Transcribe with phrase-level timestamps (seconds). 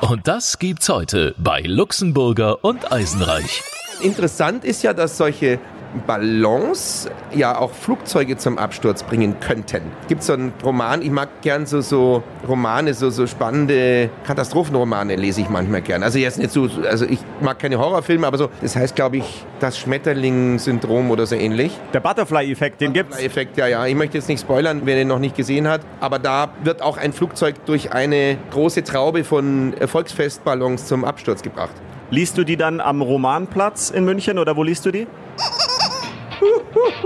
[0.00, 3.62] Und das gibt's heute bei Luxemburger und Eisenreich.
[4.02, 5.58] Interessant ist ja, dass solche
[6.06, 9.82] Ballons ja auch Flugzeuge zum Absturz bringen könnten.
[10.08, 15.40] Gibt so einen Roman, ich mag gern so, so Romane, so, so spannende Katastrophenromane lese
[15.40, 16.02] ich manchmal gern.
[16.02, 19.44] Also jetzt nicht so, also ich mag keine Horrorfilme, aber so, das heißt glaube ich
[19.60, 21.78] das Schmetterling-Syndrom oder so ähnlich.
[21.92, 23.16] Der Butterfly-Effekt, den gibt's.
[23.16, 23.86] Butterfly-Effekt, ja, ja.
[23.86, 26.96] Ich möchte jetzt nicht spoilern, wer den noch nicht gesehen hat, aber da wird auch
[26.96, 31.72] ein Flugzeug durch eine große Traube von Volksfestballons zum Absturz gebracht.
[32.10, 35.06] Liest du die dann am Romanplatz in München oder wo liest du die?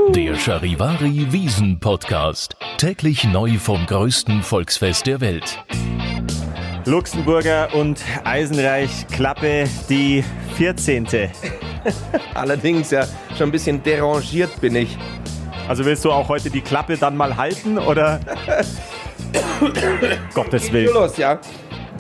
[0.08, 2.56] Der Charivari Wiesen Podcast.
[2.76, 5.62] Täglich neu vom größten Volksfest der Welt.
[6.86, 10.24] Luxemburger und Eisenreich Klappe die
[10.56, 11.06] 14.
[12.34, 13.06] Allerdings ja
[13.36, 14.96] schon ein bisschen derangiert bin ich.
[15.68, 18.18] Also willst du auch heute die Klappe dann mal halten oder?
[20.34, 20.92] Gottes Willen.
[20.92, 21.38] Los, ja.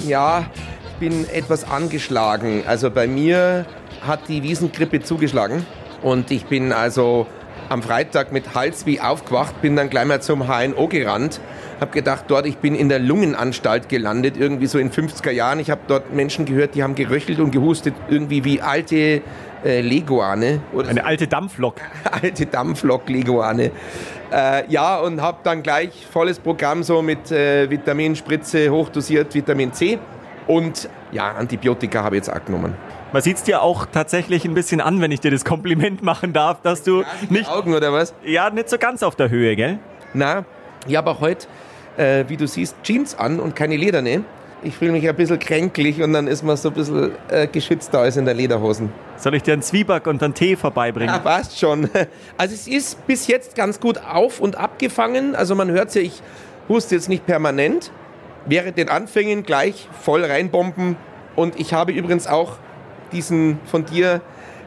[0.06, 0.50] Ja,
[0.90, 2.64] ich bin etwas angeschlagen.
[2.66, 3.66] Also bei mir
[4.06, 5.64] hat die Wiesengrippe zugeschlagen.
[6.02, 7.26] Und ich bin also
[7.68, 11.40] am Freitag mit Hals wie aufgewacht, bin dann gleich mal zum HNO gerannt,
[11.80, 15.60] habe gedacht, dort, ich bin in der Lungenanstalt gelandet, irgendwie so in 50er Jahren.
[15.60, 19.22] Ich habe dort Menschen gehört, die haben geröchelt und gehustet, irgendwie wie alte
[19.64, 20.60] äh, Leguane.
[20.72, 21.06] Oder Eine so.
[21.06, 21.76] alte Dampflok.
[22.22, 23.70] alte Dampflok-Leguane.
[24.30, 29.98] Äh, ja, und habe dann gleich volles Programm so mit äh, Vitaminspritze, hochdosiert Vitamin C.
[30.46, 32.74] Und ja, Antibiotika habe ich jetzt auch genommen.
[33.10, 36.34] Man sieht es dir auch tatsächlich ein bisschen an, wenn ich dir das Kompliment machen
[36.34, 37.48] darf, dass du nicht.
[37.48, 38.12] Augen oder was?
[38.22, 39.78] Ja, nicht so ganz auf der Höhe, gell?
[40.12, 40.44] Na,
[40.86, 41.46] ich habe auch heute,
[41.96, 44.24] äh, wie du siehst, Jeans an und keine Lederne.
[44.62, 48.00] Ich fühle mich ein bisschen kränklich und dann ist man so ein bisschen äh, geschützter
[48.00, 48.92] als in der Lederhosen.
[49.16, 51.14] Soll ich dir einen Zwieback und einen Tee vorbeibringen?
[51.14, 51.88] Ja, passt schon.
[52.36, 55.34] Also es ist bis jetzt ganz gut auf und abgefangen.
[55.34, 56.20] Also man hört ja, ich
[56.68, 57.90] huste jetzt nicht permanent.
[58.44, 60.96] Während den Anfängen gleich voll reinbomben.
[61.36, 62.58] Und ich habe übrigens auch
[63.12, 64.20] diesen von dir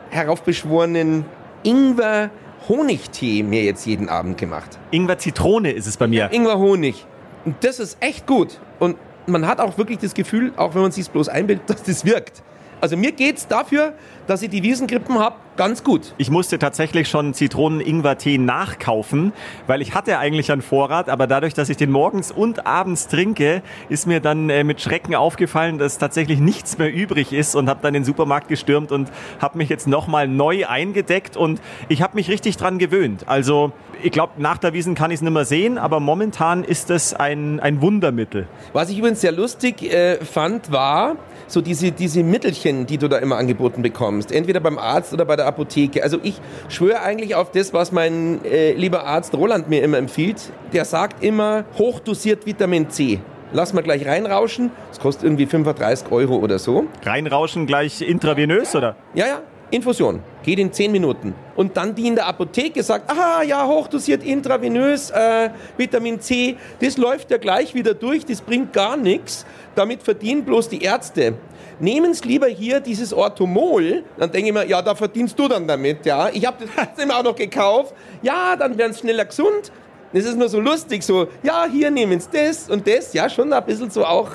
[0.10, 1.26] heraufbeschworenen
[1.64, 4.78] Ingwer-Honigtee mir jetzt jeden Abend gemacht.
[4.92, 6.26] Ingwer-Zitrone ist es bei mir.
[6.26, 7.06] Ja, Ingwer-Honig.
[7.46, 8.60] Und das ist echt gut.
[8.80, 12.06] Und man hat auch wirklich das Gefühl, auch wenn man sich bloß einbildet, dass das
[12.06, 12.44] wirkt.
[12.80, 13.94] Also mir geht es dafür,
[14.28, 16.16] dass ich die Wiesengrippen habe, ganz gut.
[16.18, 19.32] Ich musste tatsächlich schon Zitronen-Ingwer-Tee nachkaufen,
[19.68, 23.62] weil ich hatte eigentlich einen Vorrat, aber dadurch, dass ich den morgens und abends trinke,
[23.88, 27.80] ist mir dann äh, mit Schrecken aufgefallen, dass tatsächlich nichts mehr übrig ist und habe
[27.84, 32.28] dann den Supermarkt gestürmt und habe mich jetzt nochmal neu eingedeckt und ich habe mich
[32.28, 33.28] richtig dran gewöhnt.
[33.28, 36.90] Also ich glaube, nach der Wiesen kann ich es nicht mehr sehen, aber momentan ist
[36.90, 38.48] es ein, ein Wundermittel.
[38.74, 41.18] Was ich übrigens sehr lustig äh, fand, war,
[41.52, 44.32] so diese, diese Mittelchen, die du da immer angeboten bekommst.
[44.32, 46.04] Entweder beim Arzt oder bei der Apotheke.
[46.04, 46.40] Also ich
[46.70, 50.52] schwöre eigentlich auf das, was mein äh, lieber Arzt Roland mir immer empfiehlt.
[50.74, 53.20] Der sagt immer, hochdosiert Vitamin C.
[53.54, 54.72] Lass mal gleich reinrauschen.
[54.90, 56.86] Das kostet irgendwie 35 Euro oder so.
[57.04, 58.96] Reinrauschen gleich intravenös, oder?
[59.14, 59.42] Ja, ja.
[59.72, 60.22] Infusion.
[60.44, 61.34] Geht in 10 Minuten.
[61.56, 66.98] Und dann die in der Apotheke sagt, aha, ja, hochdosiert intravenös, äh, Vitamin C, das
[66.98, 69.46] läuft ja gleich wieder durch, das bringt gar nichts.
[69.76, 71.36] Damit verdienen bloß die Ärzte.
[71.80, 75.68] Nehmen Sie lieber hier dieses Orthomol, dann denke ich mir, ja, da verdienst du dann
[75.68, 76.30] damit, ja.
[76.32, 77.96] Ich habe das trotzdem auch noch gekauft.
[78.22, 79.72] Ja, dann werden Sie schneller gesund.
[80.14, 83.54] Das ist nur so lustig, so, ja, hier nehmen Sie das und das, ja, schon
[83.54, 84.32] ein bisschen so auch,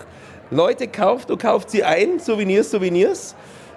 [0.51, 3.35] Leute, kauft, du kauft sie ein, Souvenirs, Souvenirs.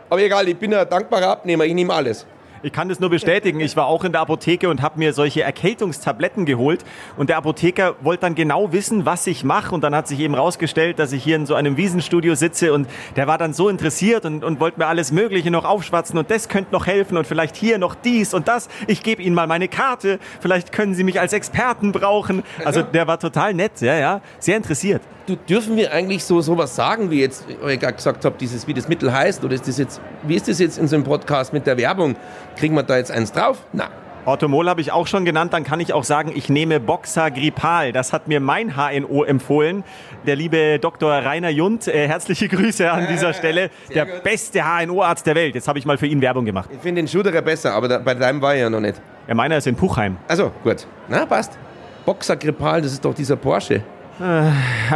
[0.10, 2.26] Aber egal, ich bin ein dankbarer Abnehmer, ich nehme alles.
[2.62, 3.62] Ich kann das nur bestätigen.
[3.62, 6.84] Ich war auch in der Apotheke und habe mir solche Erkältungstabletten geholt.
[7.16, 9.74] Und der Apotheker wollte dann genau wissen, was ich mache.
[9.74, 12.74] Und dann hat sich eben rausgestellt, dass ich hier in so einem Wiesenstudio sitze.
[12.74, 16.20] Und der war dann so interessiert und, und wollte mir alles Mögliche noch aufschwatzen.
[16.20, 17.18] Und das könnte noch helfen.
[17.18, 18.68] Und vielleicht hier noch dies und das.
[18.88, 20.20] Ich gebe Ihnen mal meine Karte.
[20.42, 22.44] Vielleicht können Sie mich als Experten brauchen.
[22.66, 23.80] Also der war total nett.
[23.80, 24.22] Ja, ja.
[24.40, 25.02] Sehr interessiert
[25.36, 29.14] dürfen wir eigentlich so sowas sagen, wie jetzt ich gesagt habe, dieses, wie das Mittel
[29.14, 29.44] heißt?
[29.44, 32.16] Oder ist das jetzt, wie ist das jetzt in so einem Podcast mit der Werbung?
[32.56, 33.58] Kriegen wir da jetzt eins drauf?
[33.74, 33.90] Na.
[34.26, 37.94] Orthomol habe ich auch schon genannt, dann kann ich auch sagen, ich nehme Boxagripal.
[37.94, 39.84] Das hat mir mein HNO empfohlen.
[40.28, 41.12] Der liebe Dr.
[41.12, 43.70] Rainer Jund, äh, herzliche Grüße an dieser Stelle.
[43.94, 44.24] der gut.
[44.24, 45.56] beste HNO-Arzt der Welt.
[45.56, 46.70] Jetzt habe ich mal für ihn Werbung gemacht.
[46.72, 49.02] Ich finde den Schuderer besser, aber da, bei deinem war er ja noch nicht.
[49.28, 50.18] Ja, meiner ist in Puchheim.
[50.28, 50.86] Also gut.
[51.08, 51.58] Na, passt.
[52.06, 53.82] Boxagripal, das ist doch dieser Porsche.
[54.20, 54.52] Äh,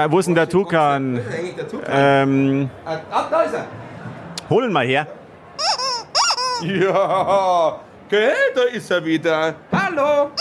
[0.10, 1.22] wo ist denn der Tukan?
[1.88, 2.98] Ähm, ah,
[3.32, 3.66] da ist er.
[4.50, 5.08] Hol ihn mal her.
[6.62, 9.56] Ja, okay, da ist er wieder.
[9.72, 10.32] Hallo.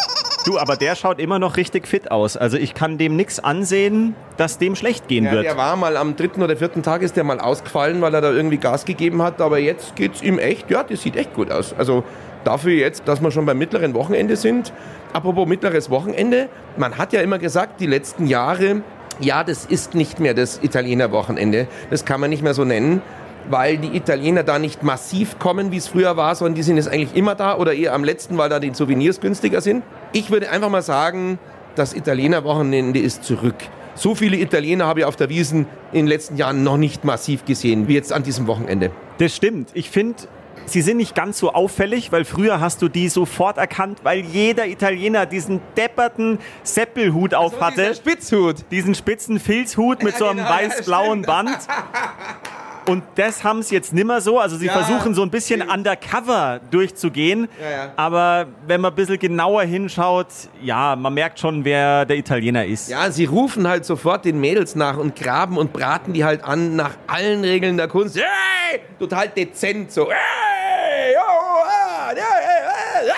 [0.44, 2.36] Du, aber der schaut immer noch richtig fit aus.
[2.36, 5.44] Also ich kann dem nichts ansehen, dass dem schlecht gehen ja, wird.
[5.44, 8.32] Der war mal am dritten oder vierten Tag ist der mal ausgefallen, weil er da
[8.32, 9.40] irgendwie Gas gegeben hat.
[9.40, 11.74] Aber jetzt geht's ihm echt, ja, das sieht echt gut aus.
[11.78, 12.02] Also
[12.44, 14.72] dafür jetzt, dass wir schon beim mittleren Wochenende sind.
[15.12, 18.82] Apropos mittleres Wochenende, man hat ja immer gesagt, die letzten Jahre,
[19.20, 21.68] ja, das ist nicht mehr das Italiener-Wochenende.
[21.90, 23.02] Das kann man nicht mehr so nennen,
[23.48, 26.88] weil die Italiener da nicht massiv kommen, wie es früher war, sondern die sind jetzt
[26.88, 29.82] eigentlich immer da oder eher am letzten, weil da die Souvenirs günstiger sind.
[30.12, 31.38] Ich würde einfach mal sagen,
[31.74, 33.56] das Italiener-Wochenende ist zurück.
[33.94, 37.44] So viele Italiener habe ich auf der Wiesen in den letzten Jahren noch nicht massiv
[37.44, 38.90] gesehen, wie jetzt an diesem Wochenende.
[39.18, 39.68] Das stimmt.
[39.74, 40.16] Ich finde,
[40.64, 44.66] sie sind nicht ganz so auffällig, weil früher hast du die sofort erkannt, weil jeder
[44.66, 47.82] Italiener diesen depperten Seppelhut auf hatte.
[47.82, 48.56] Dieser Spitzhut.
[48.70, 51.22] Diesen spitzen Filzhut mit Ja, so einem genau, weiß-blauen.
[51.22, 51.58] Band.
[52.86, 54.38] Und das haben sie jetzt nimmer so.
[54.38, 57.48] Also sie Ja, versuchen so ein bisschen undercover durchzugehen.
[57.60, 57.92] Ja, ja.
[57.96, 60.26] Aber wenn man ein bisschen genauer hinschaut,
[60.60, 62.88] ja, man merkt schon, wer der Italiener ist.
[62.88, 66.76] Ja, sie rufen halt sofort den Mädels nach und graben und braten die halt an
[66.76, 68.16] nach allen Regeln der Kunst.
[68.16, 68.80] Hey!
[68.98, 70.08] Total dezent so.
[70.10, 71.14] Hey!
[71.18, 73.10] Oh, ah, yeah, hey,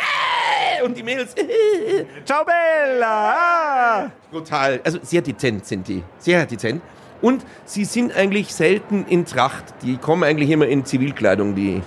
[0.78, 0.84] hey!
[0.84, 1.34] Und die Mädels.
[2.24, 3.34] Ciao Bella!
[3.36, 4.10] Ah!
[4.30, 4.80] Total.
[4.84, 6.02] Also sehr dezent sind die.
[6.18, 6.82] Sehr dezent.
[7.24, 9.64] Und sie sind eigentlich selten in Tracht.
[9.80, 11.80] Die kommen eigentlich immer in Zivilkleidung, die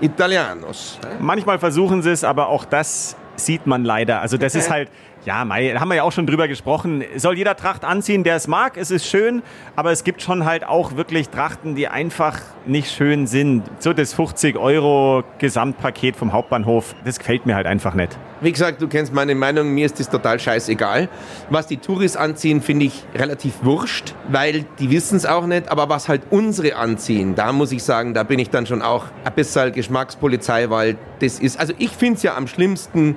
[0.00, 0.98] Italianos.
[1.20, 4.22] Manchmal versuchen sie es, aber auch das sieht man leider.
[4.22, 4.88] Also das ist halt,
[5.28, 7.04] ja, da haben wir ja auch schon drüber gesprochen.
[7.16, 8.78] Soll jeder Tracht anziehen, der es mag.
[8.78, 9.42] Es ist schön,
[9.76, 13.64] aber es gibt schon halt auch wirklich Trachten, die einfach nicht schön sind.
[13.78, 18.18] So das 50 Euro Gesamtpaket vom Hauptbahnhof, das gefällt mir halt einfach nicht.
[18.40, 21.10] Wie gesagt, du kennst meine Meinung, mir ist das total scheißegal.
[21.50, 25.70] Was die Touris anziehen, finde ich relativ wurscht, weil die wissen es auch nicht.
[25.70, 29.04] Aber was halt unsere anziehen, da muss ich sagen, da bin ich dann schon auch
[29.24, 33.14] ein bisschen Geschmackspolizei, weil das ist, also ich finde es ja am schlimmsten,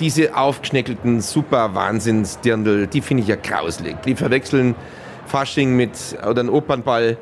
[0.00, 3.96] diese aufgeschneckelten super Wahnsinnsdirndl, die finde ich ja grauslig.
[4.02, 4.74] Die verwechseln
[5.26, 5.92] Fasching mit,
[6.28, 7.16] oder einen Opernball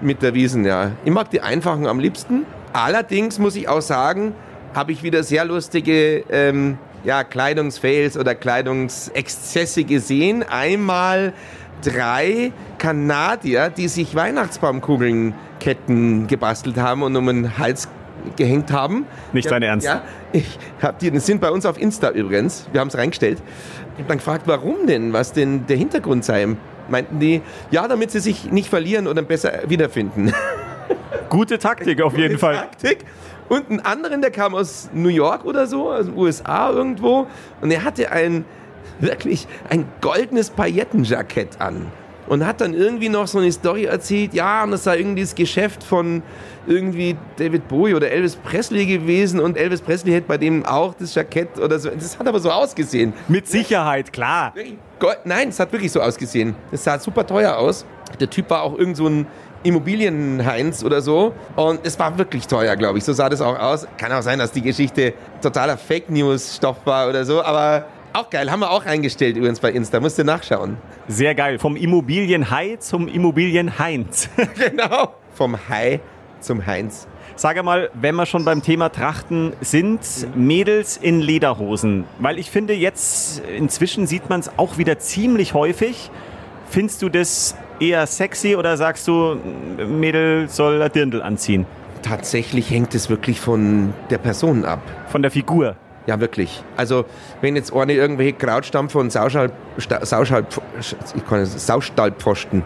[0.00, 0.92] mit der Wiesen, ja.
[1.04, 2.44] Ich mag die einfachen am liebsten.
[2.72, 4.34] Allerdings muss ich auch sagen,
[4.74, 10.42] habe ich wieder sehr lustige ähm, ja, Kleidungsfails oder Kleidungsexzesse gesehen.
[10.42, 11.32] Einmal
[11.82, 17.88] drei Kanadier, die sich Weihnachtsbaumkugelnketten gebastelt haben und um den Hals
[18.36, 19.06] gehängt haben.
[19.32, 19.86] Nicht dein Ernst?
[19.86, 20.02] Ja,
[20.32, 22.68] ich hab die, das sind bei uns auf Insta übrigens.
[22.72, 23.42] Wir haben es reingestellt.
[23.94, 26.48] Ich habe dann gefragt, warum denn, was denn der Hintergrund sei.
[26.88, 30.32] Meinten die, ja, damit sie sich nicht verlieren oder besser wiederfinden.
[31.28, 32.56] Gute Taktik auf jeden Fall.
[32.56, 33.04] Taktik.
[33.48, 37.26] Und einen anderen, der kam aus New York oder so, aus den USA irgendwo.
[37.60, 38.44] Und er hatte ein,
[38.98, 41.86] wirklich ein goldenes Paillettenjackett an.
[42.28, 45.34] Und hat dann irgendwie noch so eine Story erzählt, ja, und das sei irgendwie das
[45.34, 46.22] Geschäft von
[46.66, 51.14] irgendwie David Bowie oder Elvis Presley gewesen und Elvis Presley hätte bei dem auch das
[51.14, 51.90] Jackett oder so.
[51.90, 53.12] Das hat aber so ausgesehen.
[53.28, 54.52] Mit Sicherheit, klar.
[55.24, 56.56] Nein, es hat wirklich so ausgesehen.
[56.70, 57.84] Das sah super teuer aus.
[58.18, 59.26] Der Typ war auch irgend so ein
[59.62, 61.32] Immobilienheinz oder so.
[61.54, 63.04] Und es war wirklich teuer, glaube ich.
[63.04, 63.86] So sah das auch aus.
[63.98, 67.42] Kann auch sein, dass die Geschichte totaler Fake News-Stoff war oder so.
[67.42, 68.50] Aber auch geil.
[68.50, 70.00] Haben wir auch eingestellt übrigens bei Insta.
[70.00, 70.76] Musst du nachschauen.
[71.08, 71.58] Sehr geil.
[71.58, 74.28] Vom Immobilienhai zum Immobilienheinz.
[74.54, 75.14] genau.
[75.34, 76.00] Vom Hai
[76.40, 77.06] zum Heinz.
[77.36, 80.00] Sag mal, wenn wir schon beim Thema Trachten sind,
[80.34, 82.04] Mädels in Lederhosen.
[82.18, 86.10] Weil ich finde, jetzt inzwischen sieht man es auch wieder ziemlich häufig.
[86.70, 89.36] Findest du das eher sexy oder sagst du,
[89.86, 91.66] Mädel soll ein Dirndl anziehen?
[92.02, 94.80] Tatsächlich hängt es wirklich von der Person ab.
[95.08, 95.76] Von der Figur.
[96.06, 96.62] Ja, wirklich.
[96.76, 97.04] Also,
[97.40, 100.46] wenn jetzt eine irgendwelche Krautstampfer und Sauschalb, Sta- Sauschalb,
[100.80, 102.62] ich kann es, Saustallpfosten,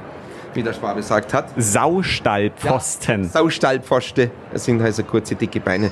[0.55, 1.47] wie der Schwabe sagt hat.
[1.57, 3.25] Saustallpfosten.
[3.25, 4.31] Saustallpfoste.
[4.53, 5.91] Das sind halt so kurze, dicke Beine.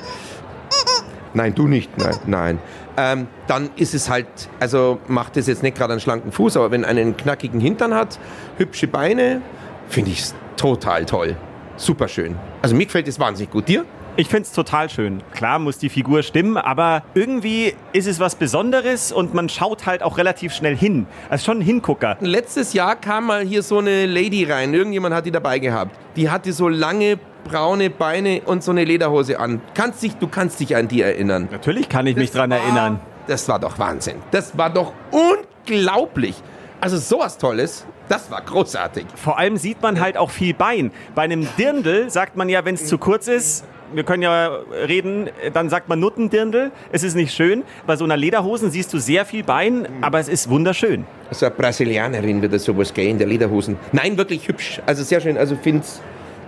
[1.33, 1.95] Nein, du nicht.
[1.97, 2.59] Nein, nein.
[2.97, 4.27] Ähm, dann ist es halt,
[4.59, 8.19] also macht es jetzt nicht gerade einen schlanken Fuß, aber wenn einen knackigen Hintern hat,
[8.57, 9.41] hübsche Beine,
[9.87, 11.35] finde ich es total toll.
[11.77, 12.35] Super schön.
[12.61, 13.67] Also mir gefällt es wahnsinnig gut.
[13.67, 13.85] Dir?
[14.19, 15.23] Ich finde es total schön.
[15.33, 20.03] Klar muss die Figur stimmen, aber irgendwie ist es was Besonderes und man schaut halt
[20.03, 21.07] auch relativ schnell hin.
[21.29, 22.17] Also schon ein Hingucker.
[22.19, 24.73] Letztes Jahr kam mal hier so eine Lady rein.
[24.73, 25.95] Irgendjemand hat die dabei gehabt.
[26.17, 29.61] Die hatte so lange braune Beine und so eine Lederhose an.
[29.73, 31.47] Kannst dich, du kannst dich an die erinnern.
[31.49, 32.99] Natürlich kann ich mich dran war- erinnern.
[33.27, 34.17] Das war doch Wahnsinn.
[34.31, 36.35] Das war doch unglaublich.
[36.81, 37.85] Also sowas Tolles.
[38.09, 39.05] Das war großartig.
[39.15, 40.91] Vor allem sieht man halt auch viel Bein.
[41.15, 44.47] Bei einem Dirndl sagt man ja, wenn es zu kurz ist, wir können ja
[44.87, 46.71] reden, dann sagt man Nuttendirndl.
[46.91, 47.63] Es ist nicht schön.
[47.87, 51.05] Bei so einer Lederhosen siehst du sehr viel Bein, aber es ist wunderschön.
[51.31, 53.77] So eine Brasilianerin würde sowas gehen, der Lederhosen.
[53.91, 54.81] Nein, wirklich hübsch.
[54.85, 55.37] Also sehr schön.
[55.37, 56.01] Also finde es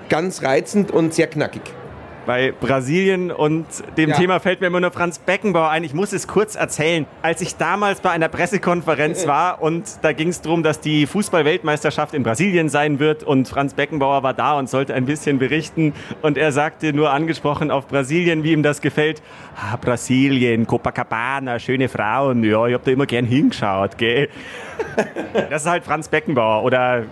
[0.10, 1.62] ganz reizend und sehr knackig.
[2.26, 3.66] Bei Brasilien und
[3.98, 4.18] dem ja.
[4.18, 5.84] Thema fällt mir immer nur Franz Beckenbauer ein.
[5.84, 7.06] Ich muss es kurz erzählen.
[7.22, 12.14] Als ich damals bei einer Pressekonferenz war und da ging es darum, dass die Fußballweltmeisterschaft
[12.14, 16.38] in Brasilien sein wird und Franz Beckenbauer war da und sollte ein bisschen berichten und
[16.38, 19.22] er sagte nur angesprochen auf Brasilien, wie ihm das gefällt.
[19.56, 22.44] Ah, Brasilien, Copacabana, schöne Frauen.
[22.44, 24.30] Ja, ich habe da immer gern hingeschaut, gell?
[25.50, 27.04] Das ist halt Franz Beckenbauer oder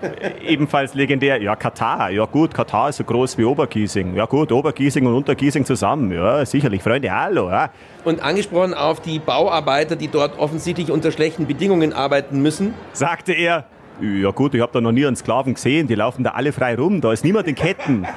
[0.45, 1.41] ebenfalls legendär.
[1.41, 2.09] Ja, Katar.
[2.09, 4.15] Ja gut, Katar ist so groß wie Obergiesing.
[4.15, 6.11] Ja gut, Obergiesing und Untergiesing zusammen.
[6.11, 6.81] Ja, sicherlich.
[6.81, 7.49] Freunde, hallo.
[7.49, 7.69] Ja.
[8.03, 12.73] Und angesprochen auf die Bauarbeiter, die dort offensichtlich unter schlechten Bedingungen arbeiten müssen.
[12.93, 13.65] Sagte er,
[14.01, 16.75] ja gut, ich habe da noch nie einen Sklaven gesehen, die laufen da alle frei
[16.75, 18.07] rum, da ist niemand in Ketten.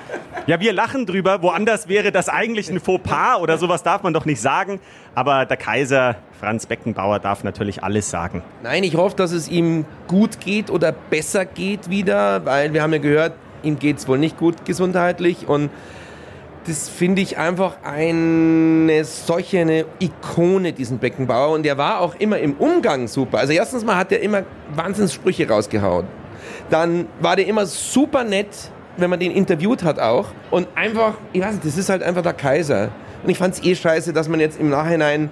[0.46, 4.24] Ja, wir lachen drüber, woanders wäre das eigentlich ein Fauxpas oder sowas darf man doch
[4.24, 4.80] nicht sagen.
[5.14, 8.42] Aber der Kaiser Franz Beckenbauer darf natürlich alles sagen.
[8.62, 12.92] Nein, ich hoffe, dass es ihm gut geht oder besser geht wieder, weil wir haben
[12.92, 15.70] ja gehört, ihm geht es wohl nicht gut gesundheitlich und
[16.66, 21.54] das finde ich einfach eine solche eine Ikone, diesen Beckenbauer.
[21.54, 23.38] Und er war auch immer im Umgang super.
[23.38, 26.07] Also erstens mal hat er immer Wahnsinnssprüche rausgehauen.
[26.71, 30.28] Dann war der immer super nett, wenn man den interviewt hat auch.
[30.50, 32.90] Und einfach, ich weiß nicht, das ist halt einfach der Kaiser.
[33.23, 35.31] Und ich fand es eh scheiße, dass man jetzt im Nachhinein,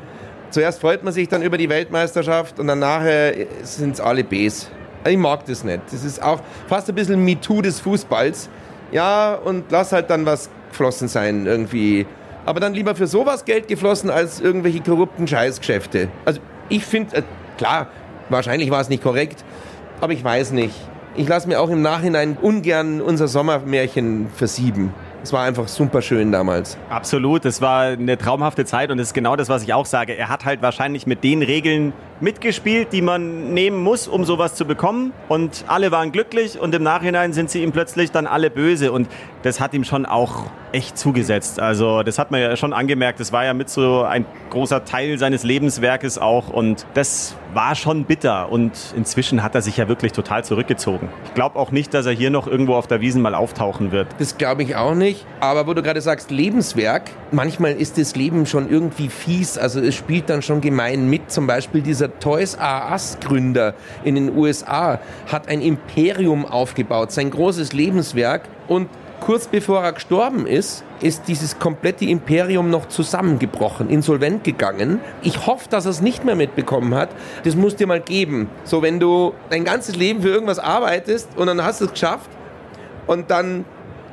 [0.51, 4.69] zuerst freut man sich dann über die Weltmeisterschaft und dann nachher sind es alle Bs.
[5.07, 5.81] Ich mag das nicht.
[5.91, 8.49] Das ist auch fast ein bisschen MeToo des Fußballs.
[8.93, 12.07] Ja, und lass halt dann was geflossen sein irgendwie.
[12.47, 16.09] Aber dann lieber für sowas Geld geflossen als irgendwelche korrupten Scheißgeschäfte.
[16.25, 17.23] Also ich finde, äh,
[17.59, 17.89] klar,
[18.29, 19.45] wahrscheinlich war es nicht korrekt,
[20.00, 20.75] aber ich weiß nicht.
[21.17, 24.95] Ich lasse mir auch im Nachhinein ungern unser Sommermärchen versieben.
[25.23, 26.79] Es war einfach super schön damals.
[26.89, 30.17] Absolut, es war eine traumhafte Zeit und es ist genau das, was ich auch sage.
[30.17, 34.65] Er hat halt wahrscheinlich mit den Regeln mitgespielt, die man nehmen muss, um sowas zu
[34.65, 35.12] bekommen.
[35.29, 38.93] Und alle waren glücklich und im Nachhinein sind sie ihm plötzlich dann alle böse.
[38.93, 39.09] Und
[39.43, 41.61] das hat ihm schon auch echt zugesetzt.
[41.61, 43.21] Also das hat man ja schon angemerkt.
[43.21, 46.49] Das war ja mit so ein großer Teil seines Lebenswerkes auch.
[46.49, 48.50] Und das war schon bitter.
[48.53, 51.09] Und inzwischen hat er sich ja wirklich total zurückgezogen.
[51.25, 54.09] Ich glaube auch nicht, dass er hier noch irgendwo auf der Wiesen mal auftauchen wird.
[54.19, 55.27] Das glaube ich auch nicht.
[55.41, 59.59] Aber wo du gerade sagst, Lebenswerk, manchmal ist das Leben schon irgendwie fies.
[59.59, 61.31] Also es spielt dann schon gemein mit.
[61.31, 63.75] Zum Beispiel dieser Toys R Us Gründer
[64.05, 65.00] in den USA
[65.31, 68.43] hat ein Imperium aufgebaut, sein großes Lebenswerk.
[68.69, 68.88] Und
[69.21, 75.00] kurz bevor er gestorben ist, ist dieses komplette Imperium noch zusammengebrochen, insolvent gegangen.
[75.23, 77.11] Ich hoffe, dass er es nicht mehr mitbekommen hat.
[77.45, 78.49] Das muss dir mal geben.
[78.64, 82.31] So, wenn du dein ganzes Leben für irgendwas arbeitest und dann hast du es geschafft
[83.07, 83.64] und dann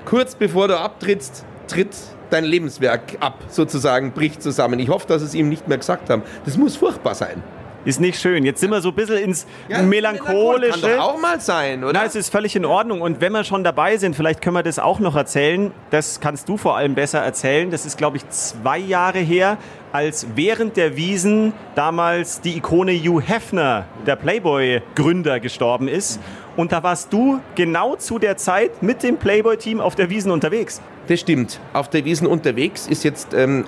[0.06, 1.96] kurz bevor du abtrittst, tritt
[2.30, 4.80] dein Lebenswerk ab, sozusagen, bricht zusammen.
[4.80, 6.24] Ich hoffe, dass es ihm nicht mehr gesagt haben.
[6.46, 7.44] Das muss furchtbar sein.
[7.88, 8.44] Ist nicht schön.
[8.44, 10.82] Jetzt sind wir so ein bisschen ins ja, Melancholische.
[10.82, 11.94] Kann doch auch mal sein, oder?
[11.94, 13.00] Na, es ist völlig in Ordnung.
[13.00, 15.72] Und wenn wir schon dabei sind, vielleicht können wir das auch noch erzählen.
[15.90, 17.72] Das kannst du vor allem besser erzählen.
[17.72, 19.58] Das ist, glaube ich, zwei Jahre her,
[19.94, 26.20] als während der Wiesen damals die Ikone Hugh Hefner, der Playboy-Gründer, gestorben ist.
[26.58, 30.82] Und da warst du genau zu der Zeit mit dem Playboy-Team auf der Wiesen unterwegs.
[31.08, 31.60] Das stimmt.
[31.72, 33.66] Auf der Wiesen unterwegs ist jetzt ähm,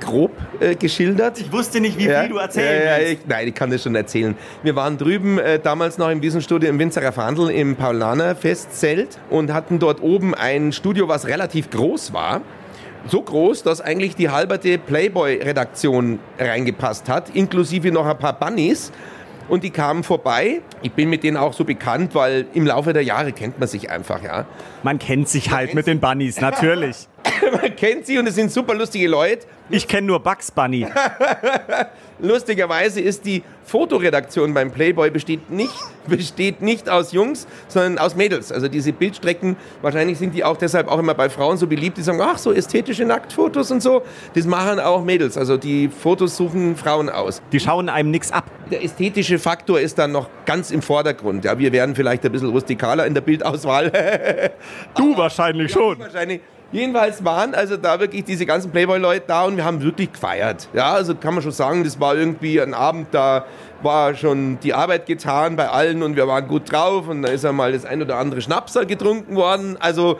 [0.00, 1.40] grob äh, geschildert.
[1.40, 3.84] Ich wusste nicht, wie ja, viel du erzählen ja, ja, ich, Nein, ich kann das
[3.84, 4.36] schon erzählen.
[4.64, 9.52] Wir waren drüben äh, damals noch im Wiesenstudio im Winzerer Verhandel im Paulaner Festzelt und
[9.52, 12.42] hatten dort oben ein Studio, was relativ groß war
[13.08, 18.92] so groß, dass eigentlich die halberte Playboy-Redaktion reingepasst hat, inklusive noch ein paar Bunnies
[19.48, 20.60] und die kamen vorbei.
[20.82, 23.90] Ich bin mit denen auch so bekannt, weil im Laufe der Jahre kennt man sich
[23.90, 24.46] einfach, ja.
[24.82, 27.08] Man kennt sich man halt mit den Bunnies, natürlich.
[27.52, 29.46] man kennt sie und es sind super lustige Leute.
[29.70, 30.86] Ich kenne nur Bugs Bunny.
[32.18, 35.72] Lustigerweise ist die Fotoredaktion beim Playboy besteht nicht,
[36.06, 38.52] besteht nicht aus Jungs, sondern aus Mädels.
[38.52, 42.02] Also diese Bildstrecken, wahrscheinlich sind die auch deshalb auch immer bei Frauen so beliebt, die
[42.02, 44.02] sagen, ach, so ästhetische Nacktfotos und so.
[44.34, 45.36] Das machen auch Mädels.
[45.38, 47.42] Also die Fotos suchen Frauen aus.
[47.50, 48.50] Die schauen einem nichts ab.
[48.70, 51.44] Der ästhetische Faktor ist dann noch ganz im Vordergrund.
[51.44, 53.90] Ja, wir werden vielleicht ein bisschen rustikaler in der Bildauswahl.
[54.96, 55.98] du wahrscheinlich schon.
[55.98, 56.40] Wahrscheinlich.
[56.72, 60.68] Jedenfalls waren also da wirklich diese ganzen Playboy-Leute da und wir haben wirklich gefeiert.
[60.72, 63.44] Ja, also kann man schon sagen, das war irgendwie ein Abend, da
[63.82, 67.44] war schon die Arbeit getan bei allen und wir waren gut drauf und da ist
[67.44, 69.76] einmal das ein oder andere Schnapsal getrunken worden.
[69.80, 70.18] Also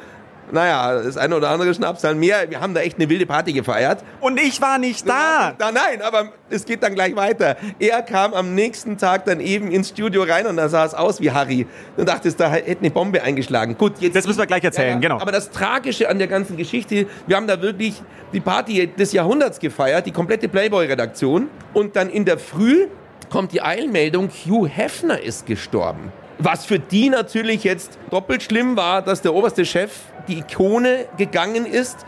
[0.52, 2.50] naja, das eine oder andere Schnaps dann mehr.
[2.50, 4.04] Wir haben da echt eine wilde Party gefeiert.
[4.20, 5.54] Und ich war nicht da.
[5.56, 5.72] da.
[5.72, 7.56] Nein, aber es geht dann gleich weiter.
[7.78, 11.20] Er kam am nächsten Tag dann eben ins Studio rein und da sah es aus
[11.20, 11.66] wie Harry.
[11.96, 13.76] Du dachtest, da hätte eine Bombe eingeschlagen.
[13.78, 14.14] Gut, jetzt.
[14.14, 15.20] Das müssen wir gleich erzählen, ja, genau.
[15.20, 19.58] Aber das Tragische an der ganzen Geschichte, wir haben da wirklich die Party des Jahrhunderts
[19.58, 21.48] gefeiert, die komplette Playboy-Redaktion.
[21.72, 22.88] Und dann in der Früh
[23.30, 26.12] kommt die Eilmeldung, Hugh Hefner ist gestorben.
[26.38, 29.92] Was für die natürlich jetzt doppelt schlimm war, dass der oberste Chef
[30.28, 31.98] die Ikone gegangen ist.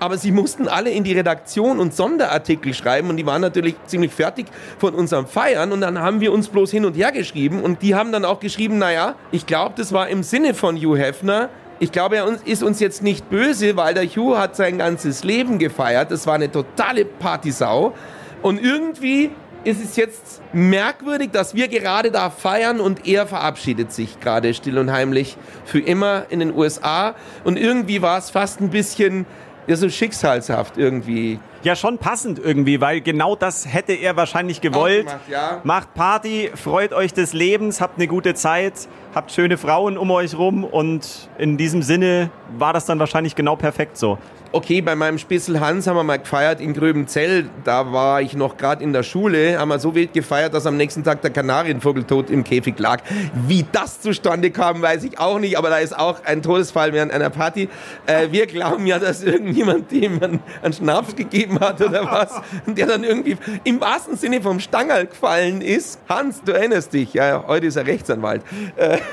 [0.00, 4.12] aber sie mussten alle in die Redaktion und Sonderartikel schreiben und die waren natürlich ziemlich
[4.12, 4.46] fertig
[4.78, 7.94] von unserem Feiern und dann haben wir uns bloß hin und her geschrieben und die
[7.94, 11.50] haben dann auch geschrieben, naja, ich glaube, das war im Sinne von Hugh Hefner,
[11.82, 15.58] ich glaube, er ist uns jetzt nicht böse, weil der Hugh hat sein ganzes Leben
[15.58, 16.12] gefeiert.
[16.12, 17.92] Das war eine totale Partysau.
[18.40, 19.30] Und irgendwie
[19.64, 24.78] ist es jetzt merkwürdig, dass wir gerade da feiern und er verabschiedet sich gerade still
[24.78, 27.14] und heimlich für immer in den USA.
[27.44, 29.26] Und irgendwie war es fast ein bisschen
[29.66, 31.38] ja, so schicksalshaft irgendwie.
[31.62, 35.06] Ja, schon passend irgendwie, weil genau das hätte er wahrscheinlich gewollt.
[35.06, 35.60] Gemacht, ja.
[35.62, 40.36] Macht Party, freut euch des Lebens, habt eine gute Zeit, habt schöne Frauen um euch
[40.36, 44.18] rum und in diesem Sinne war das dann wahrscheinlich genau perfekt so.
[44.54, 47.48] Okay, bei meinem Spitzel Hans haben wir mal gefeiert in Gröbenzell.
[47.64, 49.58] Da war ich noch gerade in der Schule.
[49.58, 53.00] Haben wir so wild gefeiert, dass am nächsten Tag der Kanarienvogel tot im Käfig lag.
[53.46, 55.56] Wie das zustande kam, weiß ich auch nicht.
[55.56, 57.70] Aber da ist auch ein Todesfall während einer Party.
[58.04, 62.38] Äh, wir glauben ja, dass irgendjemand dem einen, einen Schnaps gegeben hat oder was.
[62.66, 65.98] Und der dann irgendwie im wahrsten Sinne vom Stangerl gefallen ist.
[66.10, 67.14] Hans, du erinnerst dich.
[67.14, 68.42] Ja, heute ist er Rechtsanwalt.
[68.76, 68.98] Äh,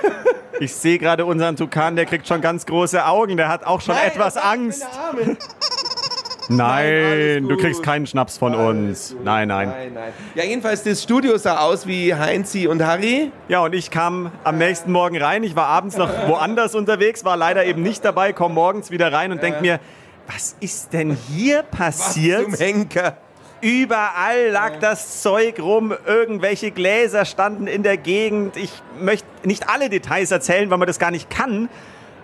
[0.62, 3.96] Ich sehe gerade unseren Tukan, der kriegt schon ganz große Augen, der hat auch schon
[3.96, 4.86] Nein, etwas Angst.
[6.50, 9.12] Nein, alles du kriegst keinen Schnaps von uns.
[9.12, 9.24] Gut.
[9.24, 9.70] Nein, nein.
[9.70, 10.14] nein, nein.
[10.36, 13.32] Ja, jedenfalls, das Studio sah aus wie Heinzi und Harry.
[13.48, 15.44] Ja, und ich kam am nächsten Morgen rein.
[15.44, 19.32] Ich war abends noch woanders unterwegs, war leider eben nicht dabei, komme morgens wieder rein
[19.32, 19.80] und denk mir,
[20.28, 22.44] was ist denn hier passiert?
[22.44, 23.18] Zum Henker.
[23.62, 28.56] Überall lag das Zeug rum, irgendwelche Gläser standen in der Gegend.
[28.56, 31.70] Ich möchte nicht alle Details erzählen, weil man das gar nicht kann.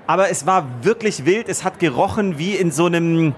[0.08, 1.50] Aber es war wirklich wild.
[1.50, 3.34] Es hat gerochen wie in so einem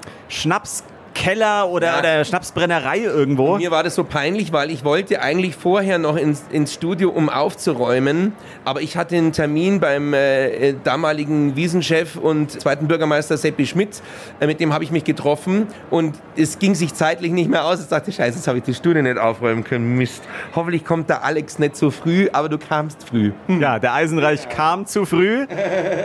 [1.17, 1.99] Schnapskeller oder, Ja.
[1.99, 3.57] oder Schnapsbrennerei irgendwo.
[3.57, 7.29] Mir war das so peinlich, weil ich wollte eigentlich vorher noch ins, ins Studio, um
[7.29, 8.33] aufzuräumen.
[8.65, 14.01] Aber ich hatte einen Termin beim äh, damaligen Wiesenchef und zweiten Bürgermeister Seppi Schmidt.
[14.39, 17.81] Äh, mit dem habe ich mich getroffen und es ging sich zeitlich nicht mehr aus.
[17.81, 19.97] Ich dachte, scheiße, jetzt habe ich die Studio nicht aufräumen können.
[19.97, 20.23] Mist.
[20.55, 23.31] Hoffentlich kommt der Alex nicht so früh, aber du kamst früh.
[23.47, 25.45] Ja, der Eisenreich kam zu früh.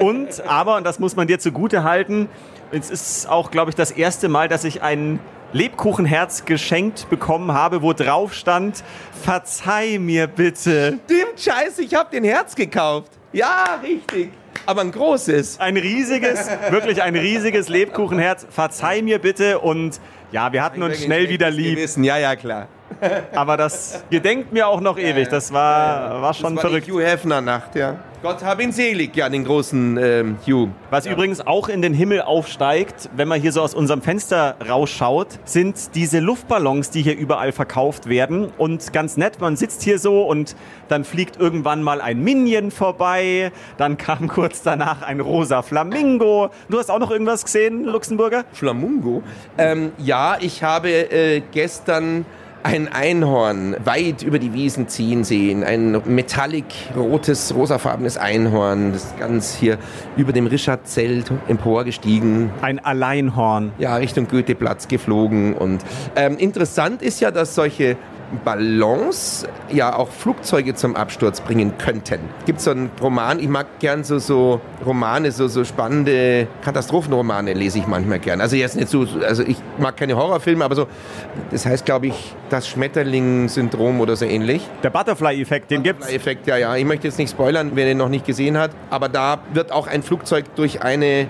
[0.00, 2.28] Und, aber, und das muss man dir zugute halten,
[2.73, 5.21] es ist auch, glaube ich, das erste Mal, dass ich ein
[5.52, 8.83] Lebkuchenherz geschenkt bekommen habe, wo drauf stand,
[9.23, 10.99] verzeih mir bitte.
[11.05, 13.11] Stimmt, scheiße, ich habe den Herz gekauft.
[13.33, 14.33] Ja, richtig.
[14.64, 15.61] Aber ein großes.
[15.61, 18.47] Ein riesiges, wirklich ein riesiges Lebkuchenherz.
[18.49, 20.00] Verzeih mir bitte und
[20.31, 21.76] ja, wir hatten uns schnell wieder lieb.
[21.76, 22.05] Gewissen.
[22.05, 22.68] Ja, ja, klar.
[23.35, 25.28] Aber das gedenkt mir auch noch ewig.
[25.28, 26.87] Das war, war schon das war verrückt.
[26.87, 27.96] die Hugh Hefner Nacht, ja.
[28.22, 30.70] Gott hab ihn selig, ja, den großen ähm, Hugh.
[30.90, 35.40] Was übrigens auch in den Himmel aufsteigt, wenn man hier so aus unserem Fenster rausschaut,
[35.44, 38.52] sind diese Luftballons, die hier überall verkauft werden.
[38.59, 40.55] Und ganz nett, man sitzt hier so und
[40.87, 43.50] dann fliegt irgendwann mal ein Minion vorbei.
[43.76, 46.50] Dann kam kurz danach ein rosa Flamingo.
[46.68, 48.44] Du hast auch noch irgendwas gesehen, Luxemburger?
[48.52, 49.24] Flamungo.
[49.59, 52.24] Ähm, ja, ich habe äh, gestern
[52.62, 55.64] ein Einhorn weit über die Wiesen ziehen sehen.
[55.64, 59.79] Ein metallic rotes, rosafarbenes Einhorn, das ganz hier
[60.16, 62.51] über dem Richardzelt emporgestiegen.
[62.62, 63.72] Ein Alleinhorn.
[63.79, 65.55] ja, Richtung Goetheplatz geflogen.
[65.55, 65.83] Und
[66.16, 67.96] ähm, interessant ist ja, dass solche
[68.45, 72.21] Ballons ja auch Flugzeuge zum Absturz bringen könnten.
[72.47, 77.79] Gibt so einen Roman, ich mag gern so, so Romane, so, so spannende Katastrophenromane lese
[77.79, 78.40] ich manchmal gern.
[78.40, 80.87] Also jetzt nicht so, also ich mag keine Horrorfilme, aber so,
[81.51, 84.68] das heißt glaube ich das Schmetterling-Syndrom oder so ähnlich.
[84.83, 86.09] Der Butterfly-Effekt, den gibt's.
[86.09, 86.77] Effekt, ja, ja.
[86.77, 89.87] Ich möchte jetzt nicht spoilern, wer den noch nicht gesehen hat, aber da wird auch
[89.87, 91.27] ein Flugzeug durch eine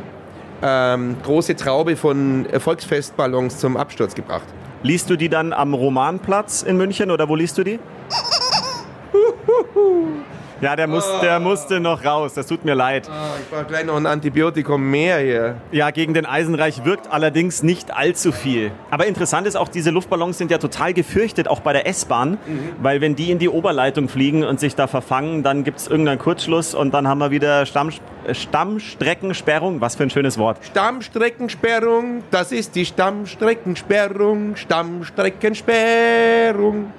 [0.62, 4.46] ähm, große Traube von Volksfestballons zum Absturz gebracht.
[4.82, 7.78] Liest du die dann am Romanplatz in München oder wo liest du die?
[10.62, 12.34] Ja, der, muss, der musste noch raus.
[12.34, 13.10] Das tut mir leid.
[13.40, 15.56] ich brauche gleich noch ein Antibiotikum mehr hier.
[15.72, 18.70] Ja, gegen den Eisenreich wirkt allerdings nicht allzu viel.
[18.88, 22.38] Aber interessant ist auch, diese Luftballons sind ja total gefürchtet, auch bei der S-Bahn.
[22.80, 26.20] Weil wenn die in die Oberleitung fliegen und sich da verfangen, dann gibt es irgendeinen
[26.20, 27.90] Kurzschluss und dann haben wir wieder Stamm,
[28.24, 29.80] äh, Stammstreckensperrung.
[29.80, 30.58] Was für ein schönes Wort.
[30.64, 36.92] Stammstreckensperrung, das ist die Stammstreckensperrung, Stammstreckensperrung.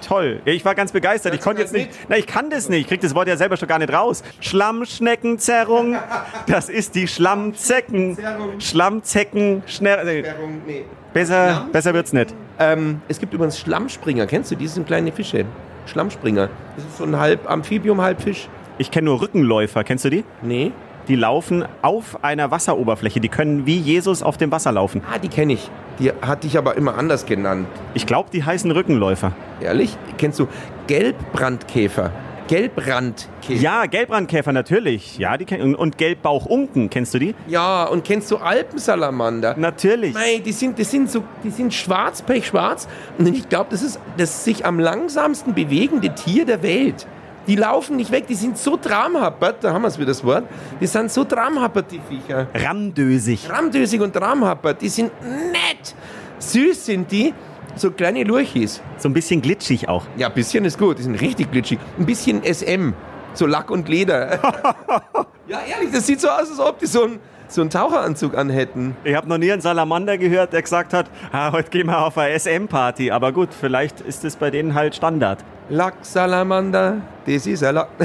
[0.00, 0.40] Toll.
[0.44, 1.34] Ja, Ich war ganz begeistert.
[1.34, 1.90] Ich konnte jetzt nicht.
[2.08, 2.82] Na, ich kann das nicht.
[2.82, 4.22] Ich krieg das Wort ja selber schon gar nicht raus.
[4.40, 5.96] Schlammschneckenzerrung.
[6.46, 8.16] Das ist die Schlammzecken.
[8.58, 9.62] Schlammzecken.
[9.66, 10.08] Schnell.
[10.08, 10.24] äh,
[10.66, 10.84] Nee.
[11.12, 12.34] Besser, besser wird's nicht.
[12.58, 14.54] Ähm, es gibt übrigens Schlammspringer, kennst du?
[14.56, 15.44] Die sind kleine Fische.
[15.86, 16.48] Schlammspringer.
[16.76, 18.48] Das ist so ein halb Amphibium, halb Fisch.
[18.78, 19.82] Ich kenne nur Rückenläufer.
[19.84, 20.24] Kennst du die?
[20.42, 20.72] Nee.
[21.10, 23.18] Die laufen auf einer Wasseroberfläche.
[23.18, 25.02] Die können wie Jesus auf dem Wasser laufen.
[25.12, 25.68] Ah, die kenne ich.
[25.98, 27.66] Die hatte ich aber immer anders genannt.
[27.94, 29.32] Ich glaube, die heißen Rückenläufer.
[29.60, 29.96] Ehrlich?
[30.18, 30.46] Kennst du
[30.86, 32.12] Gelbbrandkäfer?
[32.46, 33.60] Gelbrandkäfer.
[33.60, 35.18] Ja, Gelbrandkäfer natürlich.
[35.18, 37.34] Ja, die kenn- und- Gelbbauchunken, kennst du die?
[37.48, 39.56] Ja, und kennst du Alpensalamander?
[39.58, 40.14] Natürlich.
[40.14, 42.86] Nein, die sind, die sind so, die sind schwarz, pechschwarz.
[43.18, 47.08] Und ich glaube, das ist das sich am langsamsten bewegende Tier der Welt.
[47.50, 50.44] Die laufen nicht weg, die sind so tramhappert, da haben wir es wieder das Wort.
[50.80, 52.46] Die sind so tramhappert, die Viecher.
[52.54, 53.50] Ramdösig.
[53.50, 55.96] Ramdösig und tramhappert, die sind nett.
[56.38, 57.34] Süß sind die,
[57.74, 58.80] so kleine Lurchis.
[58.98, 60.04] So ein bisschen glitschig auch.
[60.16, 61.80] Ja, ein bisschen ist gut, die sind richtig glitschig.
[61.98, 62.92] Ein bisschen SM,
[63.34, 64.38] so Lack und Leder.
[65.48, 67.18] ja, ehrlich, das sieht so aus, als ob die so einen,
[67.50, 68.96] so einen Taucheranzug anhätten.
[69.04, 72.16] Ich habe noch nie einen Salamander gehört, der gesagt hat, ah, heute gehen wir auf
[72.16, 73.10] eine SM-Party.
[73.10, 75.44] Aber gut, vielleicht ist es bei denen halt Standard.
[75.68, 77.88] Lacksalamander, das ist ein Lack.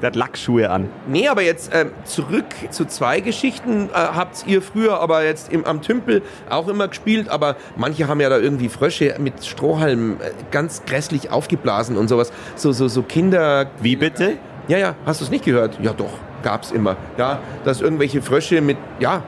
[0.00, 0.88] Der hat Lackschuhe an.
[1.06, 3.88] nee, aber jetzt ähm, zurück zu zwei Geschichten.
[3.90, 8.20] Äh, habt ihr früher aber jetzt im, am Tümpel auch immer gespielt, aber manche haben
[8.20, 12.32] ja da irgendwie Frösche mit Strohhalm äh, ganz grässlich aufgeblasen und sowas.
[12.56, 13.70] So, so, so Kinder.
[13.80, 14.38] Wie bitte?
[14.72, 15.78] Ja, ja, hast du es nicht gehört?
[15.82, 16.96] Ja, doch, gab's immer.
[17.18, 19.22] Ja, dass irgendwelche Frösche mit, ja,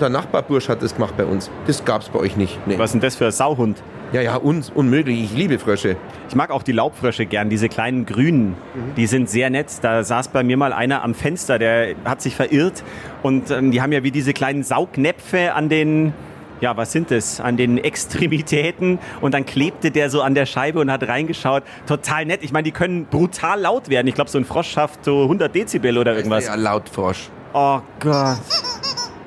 [0.00, 1.50] der Nachbarbursch hat das gemacht bei uns.
[1.66, 2.64] Das gab's bei euch nicht.
[2.64, 2.78] Nee.
[2.78, 3.82] Was ist denn das für ein Sauhund?
[4.12, 5.24] Ja, ja, un unmöglich.
[5.24, 5.96] Ich liebe Frösche.
[6.28, 8.54] Ich mag auch die Laubfrösche gern, diese kleinen grünen.
[8.96, 9.66] Die sind sehr nett.
[9.82, 12.84] Da saß bei mir mal einer am Fenster, der hat sich verirrt.
[13.24, 16.12] Und ähm, die haben ja wie diese kleinen Saugnäpfe an den,
[16.60, 17.40] ja, was sind das?
[17.40, 18.98] An den Extremitäten.
[19.20, 21.62] Und dann klebte der so an der Scheibe und hat reingeschaut.
[21.86, 22.42] Total nett.
[22.42, 24.06] Ich meine, die können brutal laut werden.
[24.06, 26.46] Ich glaube, so ein Frosch schafft so 100 Dezibel oder irgendwas.
[26.46, 27.28] Ja, Lautfrosch.
[27.52, 28.38] Oh Gott.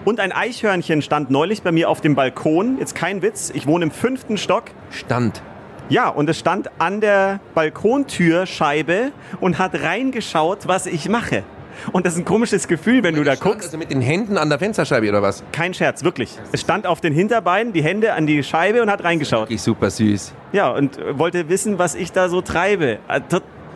[0.05, 2.77] Und ein Eichhörnchen stand neulich bei mir auf dem Balkon.
[2.79, 3.51] Jetzt kein Witz.
[3.53, 4.65] Ich wohne im fünften Stock.
[4.89, 5.41] Stand.
[5.89, 11.43] Ja, und es stand an der Balkontürscheibe und hat reingeschaut, was ich mache.
[11.91, 13.67] Und das ist ein komisches Gefühl, wenn du da Stand guckst.
[13.67, 15.43] Also mit den Händen an der Fensterscheibe oder was?
[15.51, 16.37] Kein Scherz, wirklich.
[16.51, 19.43] Es stand auf den Hinterbeinen, die Hände an die Scheibe und hat reingeschaut.
[19.43, 20.33] Wirklich super süß.
[20.53, 22.99] Ja, und äh, wollte wissen, was ich da so treibe.
[23.07, 23.21] Äh,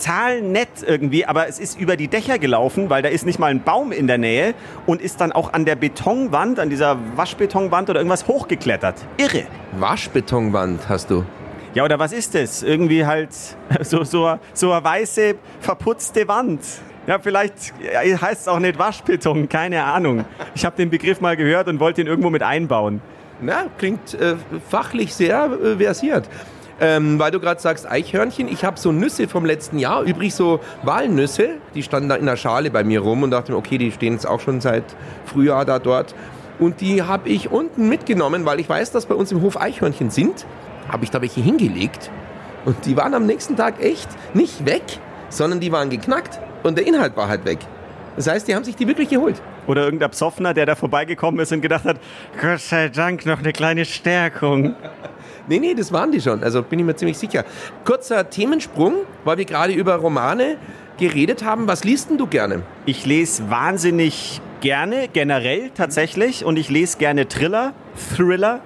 [0.02, 3.52] Total nett irgendwie, aber es ist über die Dächer gelaufen, weil da ist nicht mal
[3.52, 4.56] ein Baum in der Nähe
[4.88, 8.96] und ist dann auch an der Betonwand, an dieser Waschbetonwand oder irgendwas hochgeklettert.
[9.18, 9.44] Irre.
[9.78, 11.24] Waschbetonwand hast du.
[11.76, 12.64] Ja, oder was ist das?
[12.64, 13.30] Irgendwie halt
[13.82, 16.62] so, so, so eine weiße, verputzte Wand.
[17.08, 20.24] Ja, vielleicht heißt es auch nicht Waschbeton, keine Ahnung.
[20.54, 23.02] Ich habe den Begriff mal gehört und wollte ihn irgendwo mit einbauen.
[23.42, 24.36] Na, klingt äh,
[24.70, 26.30] fachlich sehr äh, versiert.
[26.80, 30.60] Ähm, weil du gerade sagst Eichhörnchen, ich habe so Nüsse vom letzten Jahr, übrig so
[30.84, 33.92] Walnüsse, die standen da in der Schale bei mir rum und dachte mir, okay, die
[33.92, 34.84] stehen jetzt auch schon seit
[35.26, 36.14] Frühjahr da dort.
[36.60, 40.12] Und die habe ich unten mitgenommen, weil ich weiß, dass bei uns im Hof Eichhörnchen
[40.12, 40.46] sind.
[40.88, 42.12] Habe ich da welche hingelegt.
[42.66, 44.84] Und die waren am nächsten Tag echt nicht weg,
[45.30, 47.60] sondern die waren geknackt und der Inhalt war halt weg.
[48.16, 49.42] Das heißt, die haben sich die wirklich geholt.
[49.68, 51.98] Oder irgendein Psoffner, der da vorbeigekommen ist und gedacht hat,
[52.42, 54.76] Gott sei Dank noch eine kleine Stärkung.
[55.48, 56.44] Nee, nee, das waren die schon.
[56.44, 57.44] Also bin ich mir ziemlich sicher.
[57.84, 58.94] Kurzer Themensprung,
[59.26, 60.58] weil wir gerade über Romane
[60.98, 61.68] geredet haben.
[61.68, 62.62] Was liest denn du gerne?
[62.86, 66.46] Ich lese wahnsinnig gerne, generell tatsächlich.
[66.46, 67.74] Und ich lese gerne Thriller,
[68.16, 68.62] Thriller,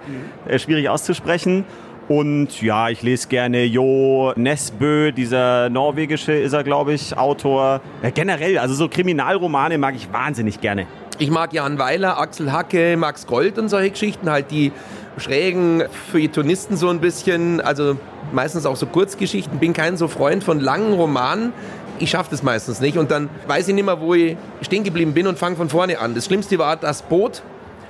[0.48, 1.64] äh, schwierig auszusprechen.
[2.08, 7.82] Und ja, ich lese gerne Jo Nesbø, dieser norwegische ist er, glaube ich, Autor.
[8.04, 10.86] Ja, generell, also so Kriminalromane mag ich wahnsinnig gerne.
[11.18, 14.30] Ich mag Jan Weiler, Axel Hacke, Max Gold und solche Geschichten.
[14.30, 14.72] Halt die
[15.18, 17.60] schrägen Feuilletonisten so ein bisschen.
[17.60, 17.98] Also
[18.34, 19.58] meistens auch so Kurzgeschichten.
[19.58, 21.54] Bin kein so Freund von langen Romanen.
[21.98, 22.98] Ich schaffe das meistens nicht.
[22.98, 26.00] Und dann weiß ich nicht mehr, wo ich stehen geblieben bin und fange von vorne
[26.00, 26.14] an.
[26.14, 27.42] Das Schlimmste war das Boot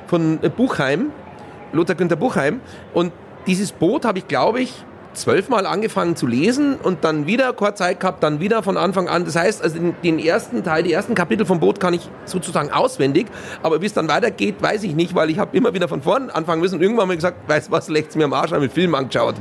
[0.08, 1.08] von Buchheim,
[1.74, 2.62] Lothar Günther Buchheim.
[2.94, 3.12] Und
[3.48, 4.74] dieses Boot habe ich, glaube ich,
[5.16, 9.26] zwölfmal angefangen zu lesen und dann wieder kurz Zeit gehabt, dann wieder von Anfang an.
[9.26, 12.72] Das heißt, also den, den ersten Teil, die ersten Kapitel vom Boot kann ich sozusagen
[12.72, 13.28] auswendig,
[13.64, 16.30] aber wie es dann weitergeht, weiß ich nicht, weil ich habe immer wieder von vorn
[16.30, 18.74] anfangen müssen und irgendwann ich gesagt, weißt du was, leckt's mir am Arsch, habe mit
[18.74, 19.36] Film angeschaut.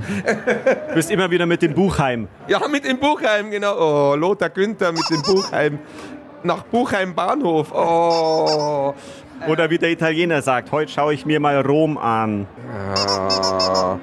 [0.89, 2.29] Du bist immer wieder mit dem Buchheim.
[2.49, 4.13] Ja, mit dem Buchheim, genau.
[4.13, 5.79] Oh, Lothar Günther mit dem Buchheim.
[6.45, 7.73] Nach Buchheim Bahnhof.
[7.73, 8.93] Oh.
[9.49, 12.47] Oder wie der Italiener sagt, heute schaue ich mir mal Rom an.
[12.71, 13.97] Ah.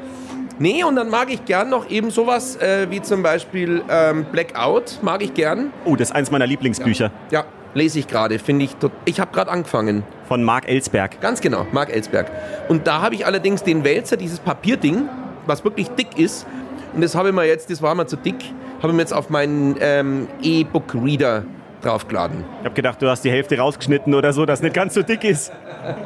[0.58, 4.98] Nee, und dann mag ich gern noch eben sowas äh, wie zum Beispiel ähm, Blackout,
[5.04, 5.72] mag ich gern.
[5.86, 8.76] Oh, das ist eins meiner Lieblingsbücher Ja, lese ich gerade, finde ich.
[9.06, 10.04] Ich habe gerade angefangen.
[10.28, 11.22] von Marc Ellsberg.
[11.22, 12.32] Ganz genau, Marc Ellsberg.
[12.70, 15.08] Und da habe ich allerdings den Wälzer, dieses Papierding,
[15.46, 16.48] was wirklich dick ist.
[16.94, 18.44] Und das habe ich mir jetzt, das war mir zu dick,
[18.80, 21.44] habe ich mir jetzt auf meinen ähm, E-Book-Reader
[21.82, 22.44] draufgeladen.
[22.60, 25.24] Ich habe gedacht, du hast die Hälfte rausgeschnitten oder so, dass nicht ganz so dick
[25.24, 25.52] ist.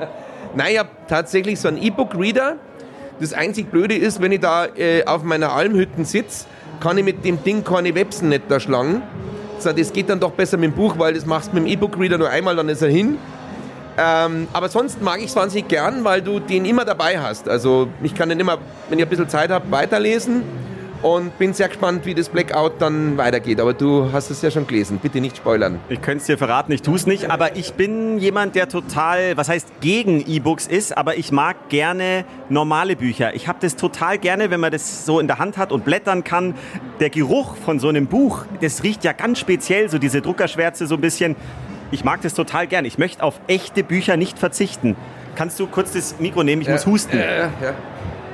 [0.55, 2.55] Nein, ich habe tatsächlich so einen E-Book-Reader.
[3.19, 6.45] Das einzig Blöde ist, wenn ich da äh, auf meiner Almhütten sitze,
[6.79, 9.01] kann ich mit dem Ding keine Websen nicht da schlagen.
[9.59, 11.71] So, das geht dann doch besser mit dem Buch, weil das machst du mit dem
[11.71, 13.17] E-Book-Reader nur einmal, dann ist er hin.
[13.97, 17.47] Ähm, aber sonst mag ich es wahnsinnig gern, weil du den immer dabei hast.
[17.47, 18.57] Also ich kann den immer,
[18.89, 20.43] wenn ich ein bisschen Zeit habe, weiterlesen.
[21.01, 23.59] Und bin sehr gespannt, wie das Blackout dann weitergeht.
[23.59, 24.99] Aber du hast es ja schon gelesen.
[25.01, 25.79] Bitte nicht spoilern.
[25.89, 29.37] Ich könnte es dir verraten, ich tue es nicht, aber ich bin jemand, der total,
[29.37, 33.35] was heißt gegen E-Books ist, aber ich mag gerne normale Bücher.
[33.35, 36.23] Ich habe das total gerne, wenn man das so in der Hand hat und blättern
[36.23, 36.55] kann.
[36.99, 40.95] Der Geruch von so einem Buch, das riecht ja ganz speziell, so diese Druckerschwärze so
[40.95, 41.35] ein bisschen.
[41.91, 42.87] Ich mag das total gerne.
[42.87, 44.95] Ich möchte auf echte Bücher nicht verzichten.
[45.35, 46.61] Kannst du kurz das Mikro nehmen?
[46.61, 47.17] Ich muss husten.
[47.17, 47.73] Ja, ja.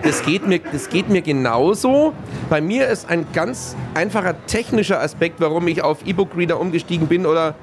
[0.03, 2.13] Das geht, mir, das geht mir genauso.
[2.49, 7.53] Bei mir ist ein ganz einfacher technischer Aspekt, warum ich auf E-Book-Reader umgestiegen bin oder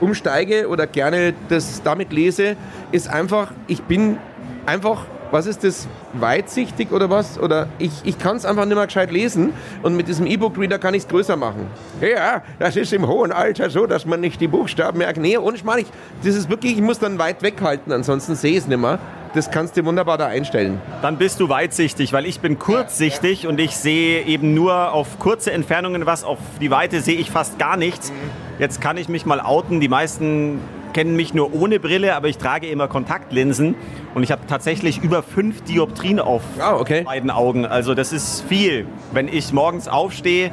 [0.00, 2.56] umsteige oder gerne das damit lese,
[2.90, 4.18] ist einfach, ich bin
[4.66, 7.38] einfach, was ist das, weitsichtig oder was?
[7.38, 9.52] Oder ich, ich kann es einfach nicht mehr gescheit lesen
[9.82, 11.66] und mit diesem E-Book-Reader kann ich es größer machen.
[12.00, 15.18] Ja, das ist im hohen Alter so, dass man nicht die Buchstaben merkt.
[15.18, 15.86] Nee, Schmarrn, ich,
[16.24, 18.98] das ist wirklich, ich muss dann weit weghalten, ansonsten sehe ich es nicht mehr
[19.34, 20.80] das kannst du wunderbar da einstellen.
[21.02, 25.52] Dann bist du weitsichtig, weil ich bin kurzsichtig und ich sehe eben nur auf kurze
[25.52, 28.12] Entfernungen was, auf die Weite sehe ich fast gar nichts.
[28.58, 30.60] Jetzt kann ich mich mal outen, die meisten
[30.92, 33.74] kennen mich nur ohne Brille, aber ich trage immer Kontaktlinsen
[34.14, 37.02] und ich habe tatsächlich über fünf Dioptrien auf oh, okay.
[37.02, 37.66] beiden Augen.
[37.66, 38.86] Also das ist viel.
[39.12, 40.52] Wenn ich morgens aufstehe,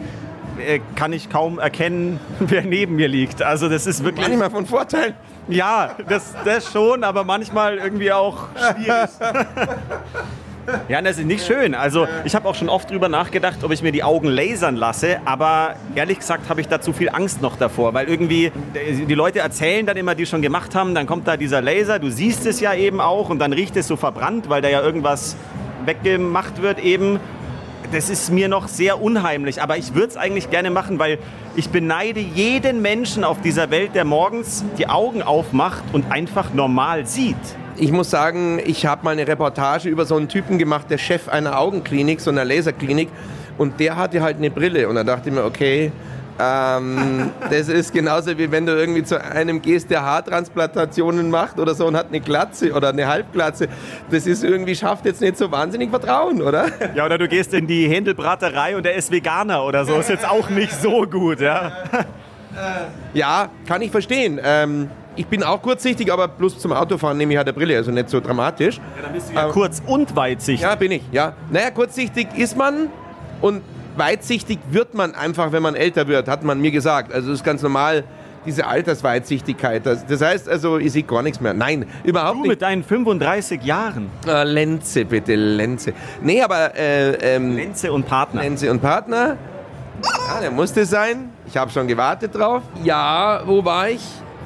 [0.66, 3.44] äh, kann ich kaum erkennen, wer neben mir liegt.
[3.44, 4.28] Also das ist wirklich...
[4.28, 5.14] Manchmal von Vorteil.
[5.52, 9.10] Ja, das, das schon, aber manchmal irgendwie auch schwierig.
[10.88, 11.76] Ja, das ist nicht schön.
[11.76, 15.20] Also ich habe auch schon oft drüber nachgedacht, ob ich mir die Augen lasern lasse,
[15.26, 19.40] aber ehrlich gesagt habe ich da zu viel Angst noch davor, weil irgendwie die Leute
[19.40, 22.60] erzählen dann immer, die schon gemacht haben, dann kommt da dieser Laser, du siehst es
[22.60, 25.36] ja eben auch und dann riecht es so verbrannt, weil da ja irgendwas
[25.86, 27.20] weggemacht wird eben
[27.92, 29.62] das ist mir noch sehr unheimlich.
[29.62, 31.20] Aber ich würde es eigentlich gerne machen, weil
[31.56, 37.06] ich beneide jeden Menschen auf dieser Welt, der morgens die Augen aufmacht und einfach normal
[37.06, 37.36] sieht.
[37.78, 41.28] Ich muss sagen, ich habe mal eine Reportage über so einen Typen gemacht, der Chef
[41.28, 43.10] einer Augenklinik, so einer Laserklinik.
[43.58, 44.88] Und der hatte halt eine Brille.
[44.88, 45.92] Und da dachte ich mir, okay,
[46.42, 51.76] ähm, das ist genauso wie wenn du irgendwie zu einem gehst, der Haartransplantationen macht oder
[51.76, 53.68] so und hat eine Glatze oder eine Halbglatze.
[54.10, 56.66] Das ist irgendwie, schafft jetzt nicht so wahnsinnig Vertrauen, oder?
[56.96, 59.96] Ja, oder du gehst in die Händelbraterei und der ist Veganer oder so.
[59.98, 61.72] Ist jetzt auch nicht so gut, ja.
[63.14, 64.40] Ja, kann ich verstehen.
[64.44, 67.92] Ähm, ich bin auch kurzsichtig, aber bloß zum Autofahren nehme ich halt eine Brille, also
[67.92, 68.78] nicht so dramatisch.
[68.78, 70.62] Ja, dann bist du ja ähm, kurz und weitsichtig.
[70.62, 71.34] Ja, bin ich, ja.
[71.50, 72.90] Naja, kurzsichtig ist man
[73.42, 73.62] und
[73.98, 77.14] weitsichtig wird man einfach, wenn man älter wird, hat man mir gesagt.
[77.14, 78.04] Also das ist ganz normal,
[78.46, 79.86] diese Altersweitsichtigkeit.
[79.86, 81.54] Das, das heißt also, ich sehe gar nichts mehr.
[81.54, 82.50] Nein, überhaupt du nicht.
[82.50, 84.10] mit deinen 35 Jahren.
[84.28, 85.94] Äh, Lenze, bitte, Lenze.
[86.22, 86.76] Nee, aber...
[86.76, 88.42] Äh, ähm, Lenze und Partner.
[88.42, 89.38] Lenze und Partner.
[90.04, 91.30] Ja, der musste sein.
[91.46, 92.64] Ich habe schon gewartet drauf.
[92.84, 94.02] Ja, wo war ich?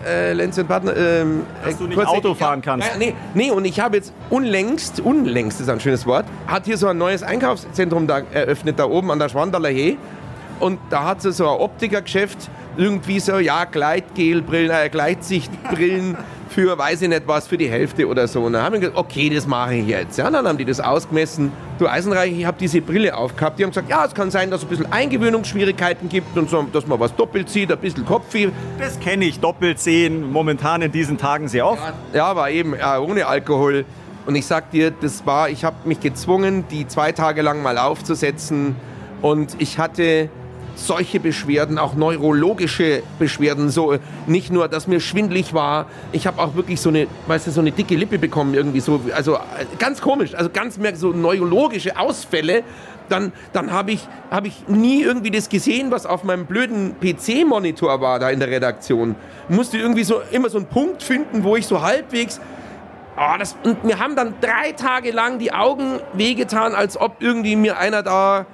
[0.05, 0.95] Äh, Lenz und Partner.
[0.95, 2.88] Ähm, Dass du nicht kurz, Auto fahren kannst.
[2.88, 6.77] Ja, nee, nee, und ich habe jetzt unlängst, unlängst ist ein schönes Wort, hat hier
[6.77, 9.97] so ein neues Einkaufszentrum da eröffnet, da oben an der Schwandaler Hee.
[10.60, 16.17] Und da hat sie so ein Optikergeschäft, irgendwie so, ja, Gleitgelbrillen, äh, Gleitsichtbrillen
[16.55, 18.43] für, weiß ich nicht was, für die Hälfte oder so.
[18.43, 20.17] Und dann haben wir gesagt, okay, das mache ich jetzt.
[20.17, 21.51] Ja, dann haben die das ausgemessen.
[21.79, 23.59] Du Eisenreich, ich habe diese Brille aufgehabt.
[23.59, 26.63] Die haben gesagt, ja, es kann sein, dass es ein bisschen Eingewöhnungsschwierigkeiten gibt und so,
[26.71, 28.51] dass man was doppelt sieht, ein bisschen Kopfweh.
[28.79, 31.81] Das kenne ich, doppelt sehen, momentan in diesen Tagen sehr oft.
[32.13, 33.83] Ja, ja aber eben ja, ohne Alkohol.
[34.25, 37.77] Und ich sag dir, das war, ich habe mich gezwungen, die zwei Tage lang mal
[37.77, 38.77] aufzusetzen.
[39.21, 40.29] Und ich hatte
[40.75, 46.41] solche Beschwerden, auch neurologische Beschwerden, so äh, nicht nur, dass mir schwindlig war, ich habe
[46.41, 49.39] auch wirklich so eine, weißt du, so eine dicke Lippe bekommen irgendwie so, also äh,
[49.79, 52.63] ganz komisch, also ganz mehr so neurologische Ausfälle.
[53.07, 58.01] Dann, dann habe ich, hab ich nie irgendwie das gesehen, was auf meinem blöden PC-Monitor
[58.01, 59.15] war da in der Redaktion.
[59.47, 62.41] Musste irgendwie so immer so einen Punkt finden, wo ich so halbwegs
[63.17, 67.55] Oh, das, und mir haben dann drei Tage lang die Augen wehgetan, als ob irgendwie
[67.55, 68.45] mir einer da,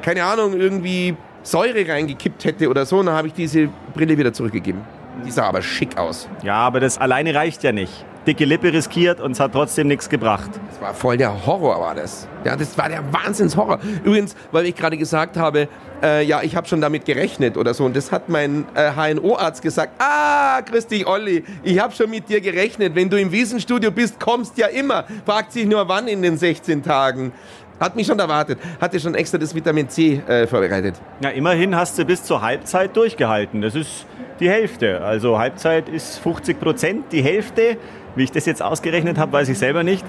[0.00, 4.80] keine Ahnung, irgendwie Säure reingekippt hätte oder so, dann habe ich diese Brille wieder zurückgegeben.
[5.24, 6.28] Die sah aber schick aus.
[6.42, 8.04] Ja, aber das alleine reicht ja nicht.
[8.26, 10.50] Dicke Lippe riskiert und es hat trotzdem nichts gebracht.
[10.70, 12.26] Das war voll der Horror, war das.
[12.44, 13.78] Ja, das war der Wahnsinnshorror.
[14.02, 15.68] Übrigens, weil ich gerade gesagt habe,
[16.02, 17.84] äh, ja, ich habe schon damit gerechnet oder so.
[17.84, 19.92] Und das hat mein äh, HNO-Arzt gesagt.
[20.00, 21.44] Ah, dich, Olli.
[21.62, 22.96] Ich habe schon mit dir gerechnet.
[22.96, 25.04] Wenn du im Wiesenstudio bist, kommst ja immer.
[25.24, 27.32] Fragt sich nur, wann in den 16 Tagen.
[27.78, 28.58] Hat mich schon erwartet.
[28.80, 30.94] Hatte schon extra das Vitamin C äh, vorbereitet.
[31.20, 33.60] Ja, immerhin hast du bis zur Halbzeit durchgehalten.
[33.60, 34.06] Das ist
[34.40, 35.02] die Hälfte.
[35.02, 37.12] Also Halbzeit ist 50 Prozent.
[37.12, 37.76] Die Hälfte,
[38.14, 40.04] wie ich das jetzt ausgerechnet habe, weiß ich selber nicht.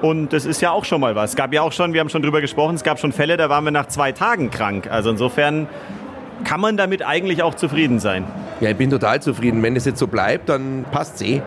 [0.00, 1.30] Und das ist ja auch schon mal was.
[1.30, 3.48] Es gab ja auch schon, wir haben schon drüber gesprochen, es gab schon Fälle, da
[3.48, 4.88] waren wir nach zwei Tagen krank.
[4.90, 5.68] Also insofern
[6.42, 8.24] kann man damit eigentlich auch zufrieden sein.
[8.60, 9.62] Ja, ich bin total zufrieden.
[9.62, 11.42] Wenn es jetzt so bleibt, dann passt es eh.